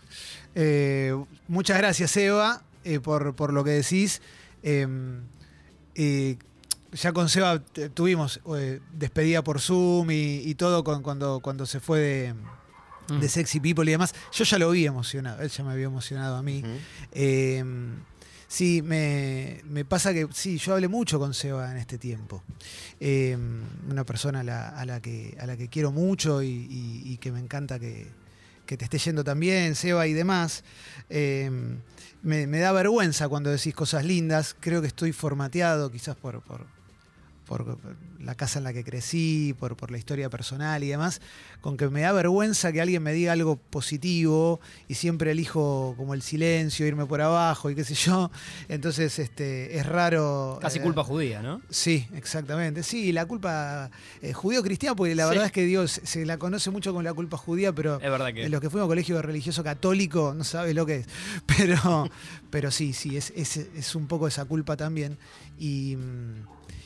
Eh, 0.55 1.13
muchas 1.47 1.77
gracias, 1.77 2.15
Eva, 2.15 2.63
eh, 2.85 2.99
por, 3.01 3.35
por 3.35 3.51
lo 3.51 3.63
que 3.63 3.71
decís. 3.71 4.21
Eh, 4.63 4.87
eh, 5.95 6.37
ya 6.95 7.13
con 7.13 7.29
Seba 7.29 7.59
tuvimos 7.93 8.41
eh, 8.57 8.79
despedida 8.93 9.43
por 9.43 9.59
Zoom 9.61 10.11
y, 10.11 10.37
y 10.45 10.55
todo 10.55 10.83
con- 10.83 11.03
cuando, 11.03 11.39
cuando 11.41 11.65
se 11.65 11.79
fue 11.79 11.99
de, 11.99 12.33
de 13.19 13.29
Sexy 13.29 13.59
People 13.59 13.85
y 13.87 13.91
demás. 13.91 14.13
Yo 14.33 14.43
ya 14.43 14.57
lo 14.57 14.71
vi 14.71 14.85
emocionado, 14.85 15.41
él 15.41 15.49
ya 15.49 15.63
me 15.63 15.71
había 15.71 15.85
emocionado 15.85 16.35
a 16.37 16.41
mí. 16.41 16.63
Eh, 17.11 17.63
sí, 18.47 18.81
me, 18.81 19.61
me 19.65 19.85
pasa 19.85 20.13
que 20.13 20.27
sí, 20.33 20.57
yo 20.57 20.73
hablé 20.73 20.87
mucho 20.87 21.19
con 21.19 21.33
Seba 21.33 21.69
en 21.71 21.77
este 21.77 21.97
tiempo. 21.97 22.43
Eh, 22.99 23.37
una 23.89 24.03
persona 24.05 24.39
a 24.39 24.43
la, 24.43 24.69
a 24.69 24.85
la 24.85 25.01
que, 25.01 25.37
a 25.39 25.45
la 25.45 25.57
que 25.57 25.67
quiero 25.69 25.91
mucho 25.91 26.41
y, 26.41 26.47
y- 26.47 27.01
y 27.05 27.17
que 27.17 27.31
me 27.31 27.39
encanta 27.39 27.79
que, 27.79 28.07
que 28.65 28.77
te 28.77 28.85
esté 28.85 28.97
yendo 28.97 29.23
también, 29.23 29.75
Seba 29.75 30.07
y 30.07 30.13
demás. 30.13 30.63
Eh, 31.09 31.51
me, 32.23 32.47
me 32.47 32.57
da 32.57 32.71
vergüenza 32.71 33.27
cuando 33.29 33.51
decís 33.51 33.75
cosas 33.75 34.03
lindas. 34.03 34.55
Creo 34.59 34.81
que 34.81 34.87
estoy 34.87 35.11
formateado 35.11 35.91
quizás 35.91 36.15
por, 36.15 36.41
por, 36.41 36.65
por 37.45 37.77
la 38.19 38.33
casa 38.35 38.57
en 38.59 38.63
la 38.63 38.73
que 38.73 38.83
crecí, 38.83 39.55
por, 39.59 39.75
por 39.77 39.91
la 39.91 39.97
historia 39.99 40.29
personal 40.29 40.83
y 40.83 40.87
demás, 40.87 41.21
con 41.61 41.77
que 41.77 41.87
me 41.89 42.01
da 42.01 42.11
vergüenza 42.11 42.71
que 42.71 42.81
alguien 42.81 43.03
me 43.03 43.13
diga 43.13 43.33
algo 43.33 43.55
positivo 43.57 44.59
y 44.87 44.95
siempre 44.95 45.31
elijo 45.31 45.93
como 45.97 46.13
el 46.15 46.21
silencio, 46.23 46.87
irme 46.87 47.05
por 47.05 47.21
abajo 47.21 47.69
y 47.69 47.75
qué 47.75 47.83
sé 47.83 47.93
yo. 47.93 48.31
Entonces 48.67 49.19
este, 49.19 49.77
es 49.77 49.85
raro. 49.85 50.57
Casi 50.61 50.79
eh, 50.79 50.81
culpa 50.81 51.03
judía, 51.03 51.41
¿no? 51.43 51.61
Sí, 51.69 52.07
exactamente. 52.15 52.81
Sí, 52.81 53.11
la 53.11 53.25
culpa 53.27 53.91
eh, 54.23 54.33
judío-cristiana, 54.33 54.95
porque 54.95 55.13
la 55.13 55.23
Sí. 55.25 55.29
verdad 55.29 55.45
es 55.45 55.51
que 55.51 55.65
Dios 55.65 56.01
se 56.03 56.25
la 56.25 56.37
conoce 56.37 56.71
mucho 56.71 56.93
con 56.93 57.03
la 57.03 57.13
culpa 57.13 57.37
judía, 57.37 57.73
pero 57.73 57.95
Es 58.01 58.09
verdad 58.09 58.33
que- 58.33 58.49
los 58.49 58.59
que 58.61 58.69
fuimos 58.71 58.85
a 58.87 58.89
colegio 58.89 59.21
religioso 59.21 59.63
católico 59.63 60.33
no 60.35 60.43
sabes 60.43 60.73
lo 60.75 60.85
que 60.85 60.95
es. 60.97 61.07
Pero, 61.57 62.09
pero 62.49 62.71
sí, 62.71 62.93
sí, 62.93 63.17
es, 63.17 63.31
es, 63.35 63.57
es 63.57 63.95
un 63.95 64.07
poco 64.07 64.27
esa 64.27 64.45
culpa 64.45 64.75
también. 64.77 65.17
Y, 65.59 65.95
mm, 65.95 66.45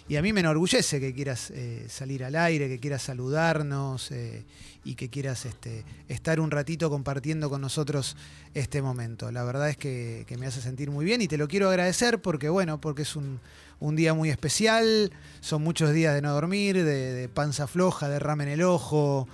y 0.09 0.17
a 0.17 0.23
mí 0.23 0.33
me 0.33 0.39
enorgullece 0.39 0.99
que 0.99 1.13
quieras 1.13 1.51
eh, 1.51 1.85
salir 1.87 2.23
al 2.23 2.35
aire, 2.35 2.67
que 2.67 2.79
quieras 2.79 3.03
saludarnos 3.03 4.09
eh, 4.09 4.43
y 4.83 4.95
que 4.95 5.07
quieras 5.07 5.45
este, 5.45 5.85
estar 6.07 6.39
un 6.39 6.49
ratito 6.49 6.89
compartiendo 6.89 7.47
con 7.47 7.61
nosotros 7.61 8.17
este 8.55 8.81
momento. 8.81 9.31
La 9.31 9.43
verdad 9.43 9.69
es 9.69 9.77
que, 9.77 10.25
me 10.39 10.47
hace 10.47 10.61
sentir 10.61 10.89
muy 10.89 11.05
bien 11.05 11.21
y 11.21 11.27
te 11.27 11.37
lo 11.37 11.47
quiero 11.47 11.69
agradecer 11.69 12.23
porque, 12.23 12.49
bueno, 12.49 12.81
porque 12.81 13.03
es 13.03 13.15
un, 13.15 13.39
un 13.79 13.95
día 13.95 14.15
muy 14.15 14.31
especial, 14.31 15.11
son 15.41 15.61
muchos 15.61 15.93
días 15.93 16.15
de 16.15 16.23
no 16.23 16.33
dormir, 16.33 16.83
de, 16.83 17.13
de 17.13 17.29
panza 17.29 17.67
floja, 17.67 18.09
de 18.09 18.17
rama 18.17 18.41
en 18.41 18.49
el 18.49 18.63
ojo, 18.63 19.27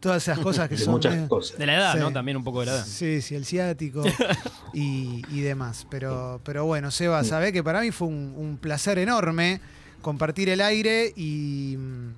todas 0.00 0.22
esas 0.22 0.38
cosas 0.38 0.68
que 0.68 0.76
De 0.76 0.82
son... 0.84 0.94
muchas 0.94 1.14
medio- 1.14 1.28
cosas. 1.28 1.58
De 1.58 1.66
la 1.66 1.76
edad, 1.76 1.92
Sí. 1.94 1.98
¿no? 2.00 2.12
También 2.12 2.36
un 2.36 2.44
poco 2.44 2.60
de 2.60 2.66
la 2.66 2.72
edad. 2.76 2.86
Sí, 2.86 3.20
sí, 3.22 3.34
el 3.34 3.44
ciático 3.44 4.02
y, 4.74 5.22
y 5.30 5.40
demás. 5.40 5.86
Pero, 5.90 6.40
pero 6.44 6.64
bueno, 6.64 6.90
Seba, 6.90 7.22
sabe 7.24 7.52
que 7.52 7.62
para 7.62 7.80
mí 7.82 7.90
fue 7.90 8.08
un, 8.08 8.34
un 8.36 8.56
placer 8.56 8.98
enorme 8.98 9.60
compartir 10.02 10.48
el 10.48 10.60
aire 10.62 11.12
y 11.16 11.76
mm, 11.78 12.08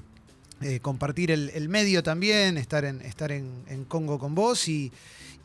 eh, 0.63 0.81
compartir 0.81 1.31
el, 1.33 1.51
el 1.55 1.69
medio 1.69 2.03
también, 2.03 2.57
estar 2.57 2.85
en, 2.85 3.01
estar 3.03 3.33
en, 3.33 3.51
en 3.67 3.85
Congo 3.85 4.19
con 4.19 4.35
vos 4.37 4.69
y, 4.69 4.93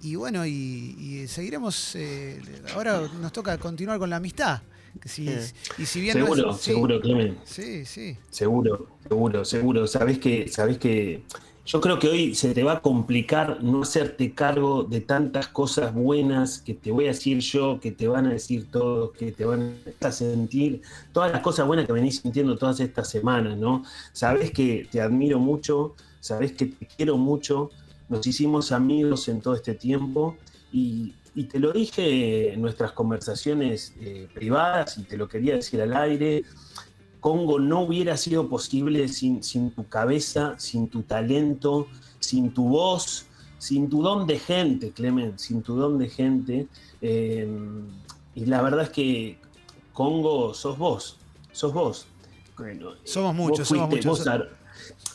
y 0.02 0.16
bueno, 0.16 0.46
y, 0.46 0.52
y 1.00 1.28
seguiremos. 1.28 1.96
eh, 1.96 2.40
ahora 2.76 3.02
nos 3.20 3.34
toca 3.34 3.58
continuar 3.58 3.98
con 3.98 4.10
la 4.12 4.18
amistad. 4.18 4.62
Que 5.02 5.10
si- 5.10 5.30
y 5.78 5.86
si 5.86 6.02
bien 6.02 6.18
no 6.20 6.26
es- 6.26 6.32
seguro, 6.36 6.54
sí, 6.54 6.64
seguro, 6.72 7.02
Clemen. 7.02 7.38
Sí, 7.46 7.86
sí. 7.86 8.18
Seguro, 8.32 8.88
seguro, 9.08 9.46
seguro. 9.46 9.88
Sabes 9.88 10.18
que, 10.20 10.48
sabes 10.50 10.78
que 10.80 11.24
yo 11.68 11.82
creo 11.82 12.00
que 12.00 12.08
hoy 12.08 12.34
se 12.34 12.54
te 12.54 12.64
va 12.64 12.74
a 12.74 12.82
complicar 12.82 13.62
no 13.62 13.82
hacerte 13.82 14.34
cargo 14.34 14.84
de 14.84 15.02
tantas 15.02 15.50
cosas 15.50 15.94
buenas 15.94 16.60
que 16.60 16.74
te 16.74 16.92
voy 16.92 17.06
a 17.06 17.08
decir 17.10 17.40
yo, 17.40 17.82
que 17.82 17.92
te 17.92 18.08
van 18.08 18.26
a 18.26 18.30
decir 18.30 18.72
todos, 18.72 19.12
que 19.12 19.34
te 19.34 19.44
van 19.44 19.78
a 20.00 20.12
sentir, 20.14 20.82
todas 21.12 21.30
las 21.30 21.42
cosas 21.42 21.68
buenas 21.68 21.86
que 21.86 21.92
venís 21.92 22.22
sintiendo 22.22 22.58
todas 22.58 22.80
estas 22.80 23.10
semanas, 23.10 23.58
¿no? 23.58 23.84
Sabes 24.14 24.52
que 24.52 24.88
te 24.90 25.02
admiro 25.02 25.40
mucho, 25.40 25.96
sabes 26.22 26.54
que 26.54 26.68
te 26.68 26.88
quiero 26.88 27.18
mucho, 27.18 27.70
nos 28.08 28.26
hicimos 28.26 28.72
amigos 28.72 29.28
en 29.28 29.42
todo 29.42 29.54
este 29.54 29.76
tiempo 29.76 30.38
y, 30.72 31.16
y 31.36 31.44
te 31.44 31.60
lo 31.60 31.74
dije 31.74 32.54
en 32.54 32.62
nuestras 32.62 32.94
conversaciones 32.94 33.94
eh, 34.00 34.30
privadas 34.34 34.98
y 35.00 35.04
te 35.04 35.18
lo 35.18 35.28
quería 35.28 35.56
decir 35.56 35.82
al 35.82 35.98
aire. 35.98 36.46
Congo 37.20 37.60
no 37.60 37.82
hubiera 37.82 38.16
sido 38.18 38.48
posible 38.48 39.08
sin, 39.08 39.44
sin 39.44 39.72
tu 39.72 39.88
cabeza, 39.88 40.56
sin 40.58 40.88
tu 40.88 41.02
talento, 41.04 41.88
sin 42.20 42.52
tu 42.54 42.70
voz, 42.70 43.26
sin 43.58 43.90
tu 43.90 44.02
don 44.04 44.28
de 44.28 44.40
gente, 44.40 44.92
Clemen, 44.92 45.38
sin 45.40 45.62
tu 45.62 45.76
don 45.76 45.98
de 45.98 46.10
gente. 46.10 46.68
Eh, 47.02 47.48
y 48.36 48.46
la 48.46 48.62
verdad 48.62 48.84
es 48.84 48.90
que 48.90 49.38
Congo 49.94 50.54
sos 50.54 50.78
vos, 50.78 51.18
sos 51.52 51.74
vos. 51.74 52.06
Bueno, 52.58 52.92
Somos 53.04 53.36
vos 53.36 53.48
muchos, 53.50 53.68
somos 53.68 53.90
muchos. 53.90 54.26
no, 54.26 54.34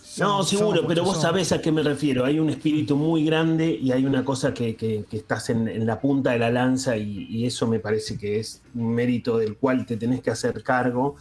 Somos- 0.03 0.49
seguro, 0.49 0.77
somos 0.79 0.89
pero 0.89 1.03
vos 1.05 1.13
somos. 1.15 1.23
sabés 1.23 1.53
a 1.53 1.61
qué 1.63 1.73
me 1.73 1.83
refiero. 1.83 2.25
Hay 2.25 2.39
un 2.39 2.51
espíritu 2.51 2.97
muy 2.97 3.25
grande 3.25 3.71
y 3.71 3.93
hay 3.93 4.05
una 4.05 4.25
cosa 4.25 4.53
que, 4.53 4.75
que- 4.77 5.05
que 5.09 5.17
estás 5.17 5.51
en, 5.51 5.69
en 5.69 5.87
la 5.87 6.01
punta 6.01 6.33
de 6.33 6.39
la 6.41 6.51
lanza 6.51 6.97
y, 6.97 7.27
y 7.31 7.47
eso 7.47 7.67
me 7.67 7.79
parece 7.79 8.19
que 8.19 8.39
es 8.41 8.61
un 8.75 8.93
mérito 8.95 9.39
del 9.39 9.57
cual 9.57 9.87
te 9.87 9.97
tenés 9.97 10.21
que 10.21 10.31
hacer 10.31 10.63
cargo. 10.63 11.17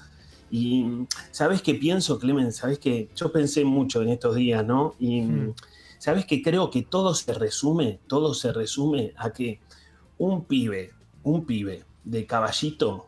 Y 0.52 1.08
sabes 1.32 1.62
que 1.62 1.76
pienso, 1.76 2.20
Clemen, 2.20 2.52
sabes 2.52 2.78
que 2.78 3.10
yo 3.16 3.32
pensé 3.32 3.64
mucho 3.64 4.02
en 4.02 4.10
estos 4.10 4.36
días, 4.36 4.66
¿no? 4.66 4.96
Y 5.00 5.22
Mm. 5.22 5.56
sabes 5.98 6.26
que 6.26 6.42
creo 6.42 6.70
que 6.70 6.82
todo 6.82 7.16
se 7.16 7.34
resume, 7.34 8.00
todo 8.08 8.34
se 8.34 8.52
resume 8.52 9.14
a 9.16 9.32
que 9.32 9.62
un 10.18 10.44
pibe, 10.44 10.92
un 11.24 11.46
pibe 11.46 11.86
de 12.04 12.26
caballito 12.26 13.08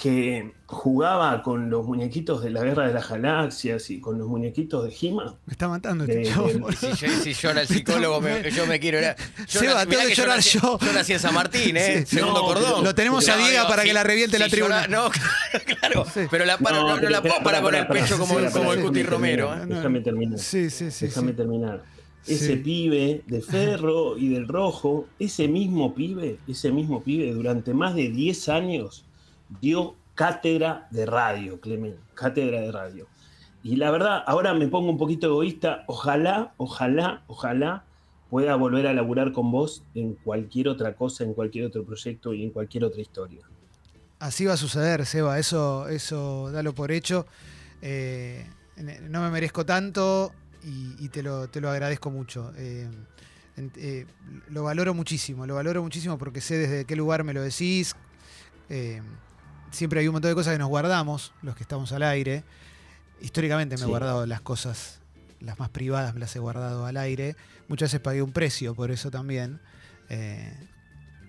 que 0.00 0.52
jugaba 0.64 1.42
con 1.42 1.68
los 1.68 1.84
muñequitos 1.84 2.42
de 2.42 2.48
la 2.50 2.62
Guerra 2.64 2.86
de 2.88 2.94
las 2.94 3.08
Galaxias 3.10 3.90
y 3.90 4.00
con 4.00 4.18
los 4.18 4.28
muñequitos 4.28 4.84
de 4.84 4.94
He-Man. 4.98 5.34
Me 5.44 5.52
está 5.52 5.68
matando 5.68 6.04
este 6.04 6.22
chavo. 6.24 6.46
de- 6.48 6.54
boludo. 6.54 6.72
Si, 6.72 6.86
yo- 7.06 7.12
si 7.22 7.32
llora 7.34 7.60
el 7.60 7.68
psicólogo, 7.68 8.18
me- 8.22 8.50
yo 8.50 8.66
me 8.66 8.80
quiero 8.80 8.98
ir. 8.98 9.14
Seba, 9.46 9.84
tengo 9.84 10.02
que 10.06 10.14
llorar 10.14 10.40
yo. 10.40 10.78
Yo 10.80 10.92
nací 10.94 11.12
en 11.12 11.18
San 11.18 11.34
Martín, 11.34 11.76
¿eh? 11.76 12.04
Sí. 12.06 12.16
Segundo 12.16 12.40
No, 12.40 12.46
cordón. 12.46 12.82
Lo 12.84 12.94
tenemos 12.94 13.28
a 13.28 13.36
Diego 13.36 13.68
para 13.68 13.82
que 13.82 13.92
la 13.92 14.02
reviente 14.02 14.38
si 14.38 14.42
la 14.42 14.48
tribuna. 14.48 14.86
llora- 14.86 14.88
no, 14.88 15.10
claro. 15.80 16.06
Pero 16.30 16.44
la 16.46 16.56
para, 16.56 16.78
No, 16.78 16.82
no, 16.88 16.94
no 16.94 16.96
pero 17.00 17.10
la 17.10 17.22
parar 17.22 17.42
pará, 17.42 17.60
con 17.62 17.74
el 17.74 17.86
pecho 17.86 18.16
como, 18.18 18.34
como 18.52 18.72
el 18.72 18.80
Cuti 18.80 19.00
déjame 19.00 19.10
Romero. 19.36 19.48
terminar, 19.48 19.70
¿eh? 19.70 19.74
Déjame 19.76 20.00
terminar. 20.00 20.38
Sí, 20.38 20.70
sí, 20.70 20.90
sí. 20.90 21.06
Déjame 21.06 21.32
terminar. 21.34 21.82
Ese 22.26 22.46
Sí. 22.54 22.56
pibe 22.56 23.22
de 23.26 23.40
Ferro 23.42 24.16
y 24.16 24.28
del 24.30 24.48
Rojo, 24.48 25.08
ese 25.18 25.46
mismo 25.48 25.94
pibe, 25.94 26.38
ese 26.48 26.70
mismo 26.72 27.02
pibe 27.02 27.32
durante 27.32 27.74
más 27.74 27.94
de 27.94 28.08
10 28.08 28.48
años 28.48 29.04
dio 29.60 29.96
cátedra 30.14 30.86
de 30.90 31.06
radio, 31.06 31.60
Clemen, 31.60 31.96
cátedra 32.14 32.60
de 32.60 32.72
radio. 32.72 33.06
Y 33.62 33.76
la 33.76 33.90
verdad, 33.90 34.22
ahora 34.26 34.54
me 34.54 34.68
pongo 34.68 34.90
un 34.90 34.98
poquito 34.98 35.26
egoísta, 35.26 35.84
ojalá, 35.86 36.54
ojalá, 36.56 37.22
ojalá 37.26 37.84
pueda 38.30 38.54
volver 38.54 38.86
a 38.86 38.94
laburar 38.94 39.32
con 39.32 39.50
vos 39.50 39.82
en 39.94 40.14
cualquier 40.14 40.68
otra 40.68 40.94
cosa, 40.94 41.24
en 41.24 41.34
cualquier 41.34 41.66
otro 41.66 41.84
proyecto 41.84 42.32
y 42.32 42.44
en 42.44 42.50
cualquier 42.50 42.84
otra 42.84 43.00
historia. 43.00 43.46
Así 44.18 44.46
va 44.46 44.54
a 44.54 44.56
suceder, 44.56 45.04
Seba, 45.04 45.38
eso, 45.38 45.88
eso 45.88 46.50
dalo 46.52 46.74
por 46.74 46.92
hecho. 46.92 47.26
Eh, 47.82 48.46
no 49.08 49.22
me 49.22 49.30
merezco 49.30 49.66
tanto 49.66 50.32
y, 50.62 51.08
te, 51.08 51.22
lo, 51.22 51.48
te 51.48 51.60
lo 51.60 51.70
agradezco 51.70 52.10
mucho. 52.10 52.52
Eh, 52.56 52.88
eh, 53.76 54.06
lo 54.48 54.64
valoro 54.64 54.94
muchísimo, 54.94 55.46
lo 55.46 55.54
valoro 55.54 55.82
muchísimo 55.82 56.16
porque 56.18 56.40
sé 56.40 56.56
desde 56.56 56.84
qué 56.84 56.96
lugar 56.96 57.24
me 57.24 57.34
lo 57.34 57.42
decís. 57.42 57.96
Siempre 59.70 60.00
hay 60.00 60.08
un 60.08 60.12
montón 60.14 60.30
de 60.30 60.34
cosas 60.34 60.54
que 60.54 60.58
nos 60.58 60.68
guardamos, 60.68 61.32
los 61.42 61.56
que 61.56 61.62
estamos 61.62 61.92
al 61.92 62.02
aire. 62.02 62.44
Históricamente 63.20 63.76
me 63.76 63.82
he 63.82 63.86
guardado 63.86 64.26
las 64.26 64.40
cosas, 64.40 65.00
las 65.40 65.58
más 65.58 65.68
privadas 65.70 66.14
me 66.14 66.20
las 66.20 66.34
he 66.34 66.38
guardado 66.38 66.86
al 66.86 66.96
aire. 66.96 67.36
Muchas 67.68 67.88
veces 67.88 68.00
pagué 68.00 68.22
un 68.22 68.32
precio 68.32 68.74
por 68.74 68.90
eso 68.90 69.10
también. 69.10 69.60
Eh, 70.08 70.52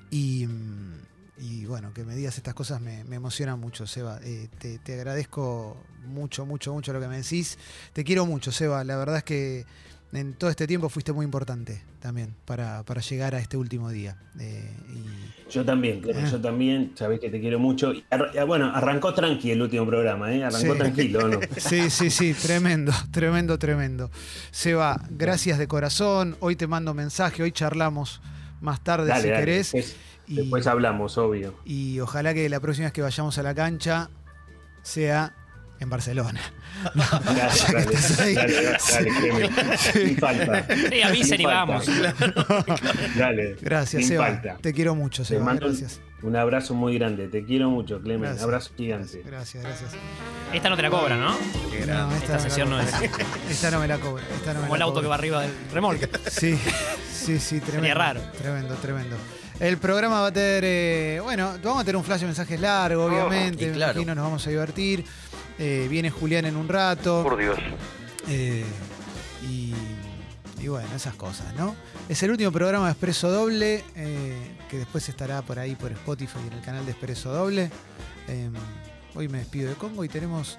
y, 0.10 0.48
mm, 0.48 0.94
y 1.38 1.66
bueno, 1.66 1.94
que 1.94 2.04
me 2.04 2.16
digas 2.16 2.38
estas 2.38 2.54
cosas 2.54 2.82
me, 2.82 3.04
me 3.04 3.16
emociona 3.18 3.56
mucho, 3.56 3.88
Seba. 3.88 4.20
Eh, 4.24 4.50
te, 4.60 4.80
te 4.80 4.94
agradezco 4.94 5.78
mucho, 6.06 6.46
mucho, 6.46 6.74
mucho 6.74 6.94
lo 6.94 7.00
que 7.00 7.08
me 7.08 7.18
decís. 7.18 7.58
Te 7.94 8.04
quiero 8.04 8.26
mucho, 8.26 8.52
Seba. 8.52 8.84
La 8.84 8.98
verdad 8.98 9.18
es 9.18 9.24
que 9.24 9.66
en 10.14 10.34
todo 10.34 10.50
este 10.50 10.68
tiempo 10.68 10.90
fuiste 10.90 11.14
muy 11.14 11.24
importante 11.26 11.82
también 12.00 12.36
para, 12.46 12.84
para 12.84 13.02
llegar 13.02 13.34
a 13.36 13.40
este 13.40 13.56
último 13.58 13.90
día. 13.90 14.18
Eh, 14.40 14.70
y 14.90 15.52
Yo 15.52 15.66
también, 15.66 16.02
Ah. 16.16 16.28
yo 16.32 16.40
también, 16.40 16.92
sabés 16.96 17.20
que 17.20 17.30
te 17.30 17.40
quiero 17.42 17.60
mucho. 17.60 17.94
Y 17.94 18.04
ar- 18.10 18.32
ah, 18.40 18.44
bueno, 18.46 18.72
arrancó 18.74 19.14
tranqui 19.14 19.52
el 19.52 19.62
último 19.62 19.86
programa, 19.86 20.34
¿eh? 20.34 20.44
Arrancó 20.46 20.74
Sí. 20.74 20.80
tranquilo, 20.80 21.28
¿no? 21.28 21.40
Sí, 21.58 21.90
sí, 21.90 22.10
sí, 22.10 22.34
tremendo, 22.34 22.92
tremendo, 23.12 23.60
tremendo. 23.60 24.10
Seba, 24.52 25.02
gracias 25.10 25.58
de 25.60 25.68
corazón. 25.68 26.38
Hoy 26.40 26.56
te 26.56 26.68
mando 26.68 26.94
mensaje, 26.94 27.44
hoy 27.44 27.52
charlamos 27.52 28.22
más 28.62 28.82
tarde 28.84 29.08
Dale, 29.08 29.22
si 29.24 29.28
dale, 29.30 29.40
querés. 29.42 29.72
Después, 29.74 29.96
Y- 30.28 30.36
después 30.36 30.68
hablamos, 30.68 31.18
obvio. 31.18 31.54
Y 31.66 32.00
ojalá 32.00 32.34
que 32.34 32.48
la 32.48 32.60
próxima 32.62 32.86
vez 32.86 32.94
que 32.94 33.02
vayamos 33.02 33.38
a 33.38 33.44
la 33.44 33.54
cancha 33.54 34.10
sea 34.84 35.36
en 35.82 35.90
Barcelona. 35.90 36.40
No, 36.96 37.04
Dale, 37.04 38.34
dale, 38.34 38.64
dale, 38.64 40.16
falta. 40.18 40.66
Sí, 40.90 41.02
avisen 41.04 41.42
y 41.42 41.46
vamos. 41.46 41.86
Dale. 43.18 43.56
Gracias, 43.62 44.08
Seba. 44.08 44.26
falta. 44.28 44.58
Te 44.62 44.74
quiero 44.74 44.96
mucho, 44.96 45.22
Te 45.24 45.30
Seba. 45.30 45.44
mando 45.46 45.68
un- 45.68 45.72
Gracias. 45.78 46.00
Un 46.24 46.36
abrazo 46.36 46.74
muy 46.76 46.98
grande. 46.98 47.28
Te 47.28 47.44
quiero 47.46 47.70
mucho, 47.70 48.00
Clemen. 48.00 48.22
Gracias. 48.24 48.44
Abrazo 48.44 48.72
gigante. 48.78 49.22
Gracias, 49.26 49.64
gracias. 49.64 49.92
Esta 50.54 50.70
no 50.70 50.76
te 50.76 50.82
la 50.84 50.90
cobran, 50.92 51.20
¿no? 51.20 51.32
No, 51.32 51.38
Esta 52.14 52.16
esta, 52.18 52.40
sesión 52.40 52.70
no 52.70 52.80
es. 52.80 52.90
Esta 53.50 53.72
no 53.72 53.80
me 53.80 53.88
la 53.88 53.98
cobra. 53.98 54.24
Esta 54.36 54.54
no 54.54 54.60
me 54.62 54.66
Como 54.66 54.76
el 54.76 54.80
la 54.80 54.86
auto 54.86 55.00
que 55.02 55.06
cobra. 55.06 55.10
va 55.10 55.16
arriba 55.16 55.42
del 55.42 55.52
remolque. 55.74 56.10
Sí, 56.30 56.58
sí, 57.12 57.40
sí, 57.40 57.60
tremendo. 57.60 57.80
Sería 57.82 57.94
raro. 57.96 58.22
Tremendo, 58.38 58.76
tremendo. 58.76 59.16
El 59.60 59.78
programa 59.78 60.22
va 60.22 60.28
a 60.28 60.32
tener, 60.32 60.64
eh, 60.66 61.20
bueno, 61.22 61.54
vamos 61.64 61.82
a 61.82 61.86
tener 61.86 61.96
un 61.96 62.04
flash 62.04 62.22
de 62.22 62.26
mensajes 62.28 62.60
largo, 62.60 63.06
obviamente. 63.06 63.64
y 63.66 63.68
me 63.68 63.74
claro. 63.74 63.94
imagino 63.94 64.16
nos 64.16 64.24
vamos 64.24 64.48
a 64.48 64.50
divertir. 64.50 65.06
Eh, 65.64 65.86
viene 65.88 66.10
Julián 66.10 66.46
en 66.46 66.58
un 66.58 66.68
rato. 66.68 67.22
Por 67.22 67.38
Dios. 67.38 67.60
Eh, 68.28 68.66
y, 69.48 69.76
y 70.60 70.68
bueno, 70.68 70.88
esas 70.96 71.14
cosas, 71.14 71.54
¿no? 71.54 71.76
Es 72.10 72.24
el 72.24 72.32
último 72.32 72.52
programa 72.52 72.88
de 72.88 72.94
Expreso 72.94 73.30
Doble, 73.30 73.84
eh, 73.96 74.58
que 74.72 74.80
después 74.80 75.08
estará 75.08 75.44
por 75.44 75.60
ahí 75.60 75.76
por 75.76 75.92
Spotify 75.92 76.40
en 76.48 76.54
el 76.54 76.62
canal 76.62 76.84
de 76.84 76.94
Expreso 76.94 77.32
Doble. 77.32 77.70
Hoy 79.14 79.28
me 79.28 79.38
despido 79.38 79.70
de 79.70 79.76
Congo 79.76 80.04
y 80.04 80.10
tenemos 80.10 80.58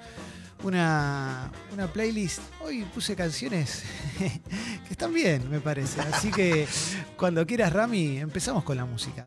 una, 0.63 1.51
una 1.73 1.89
playlist. 1.89 2.41
Hoy 2.61 2.85
puse 2.95 3.17
canciones 3.17 3.83
que 4.19 4.89
están 4.89 5.13
bien, 5.13 5.51
me 5.51 5.59
parece. 5.59 6.01
Así 6.01 6.31
que 6.31 6.69
cuando 7.17 7.45
quieras, 7.45 7.73
Rami, 7.73 8.19
empezamos 8.19 8.63
con 8.63 8.77
la 8.77 8.85
música. 8.85 9.21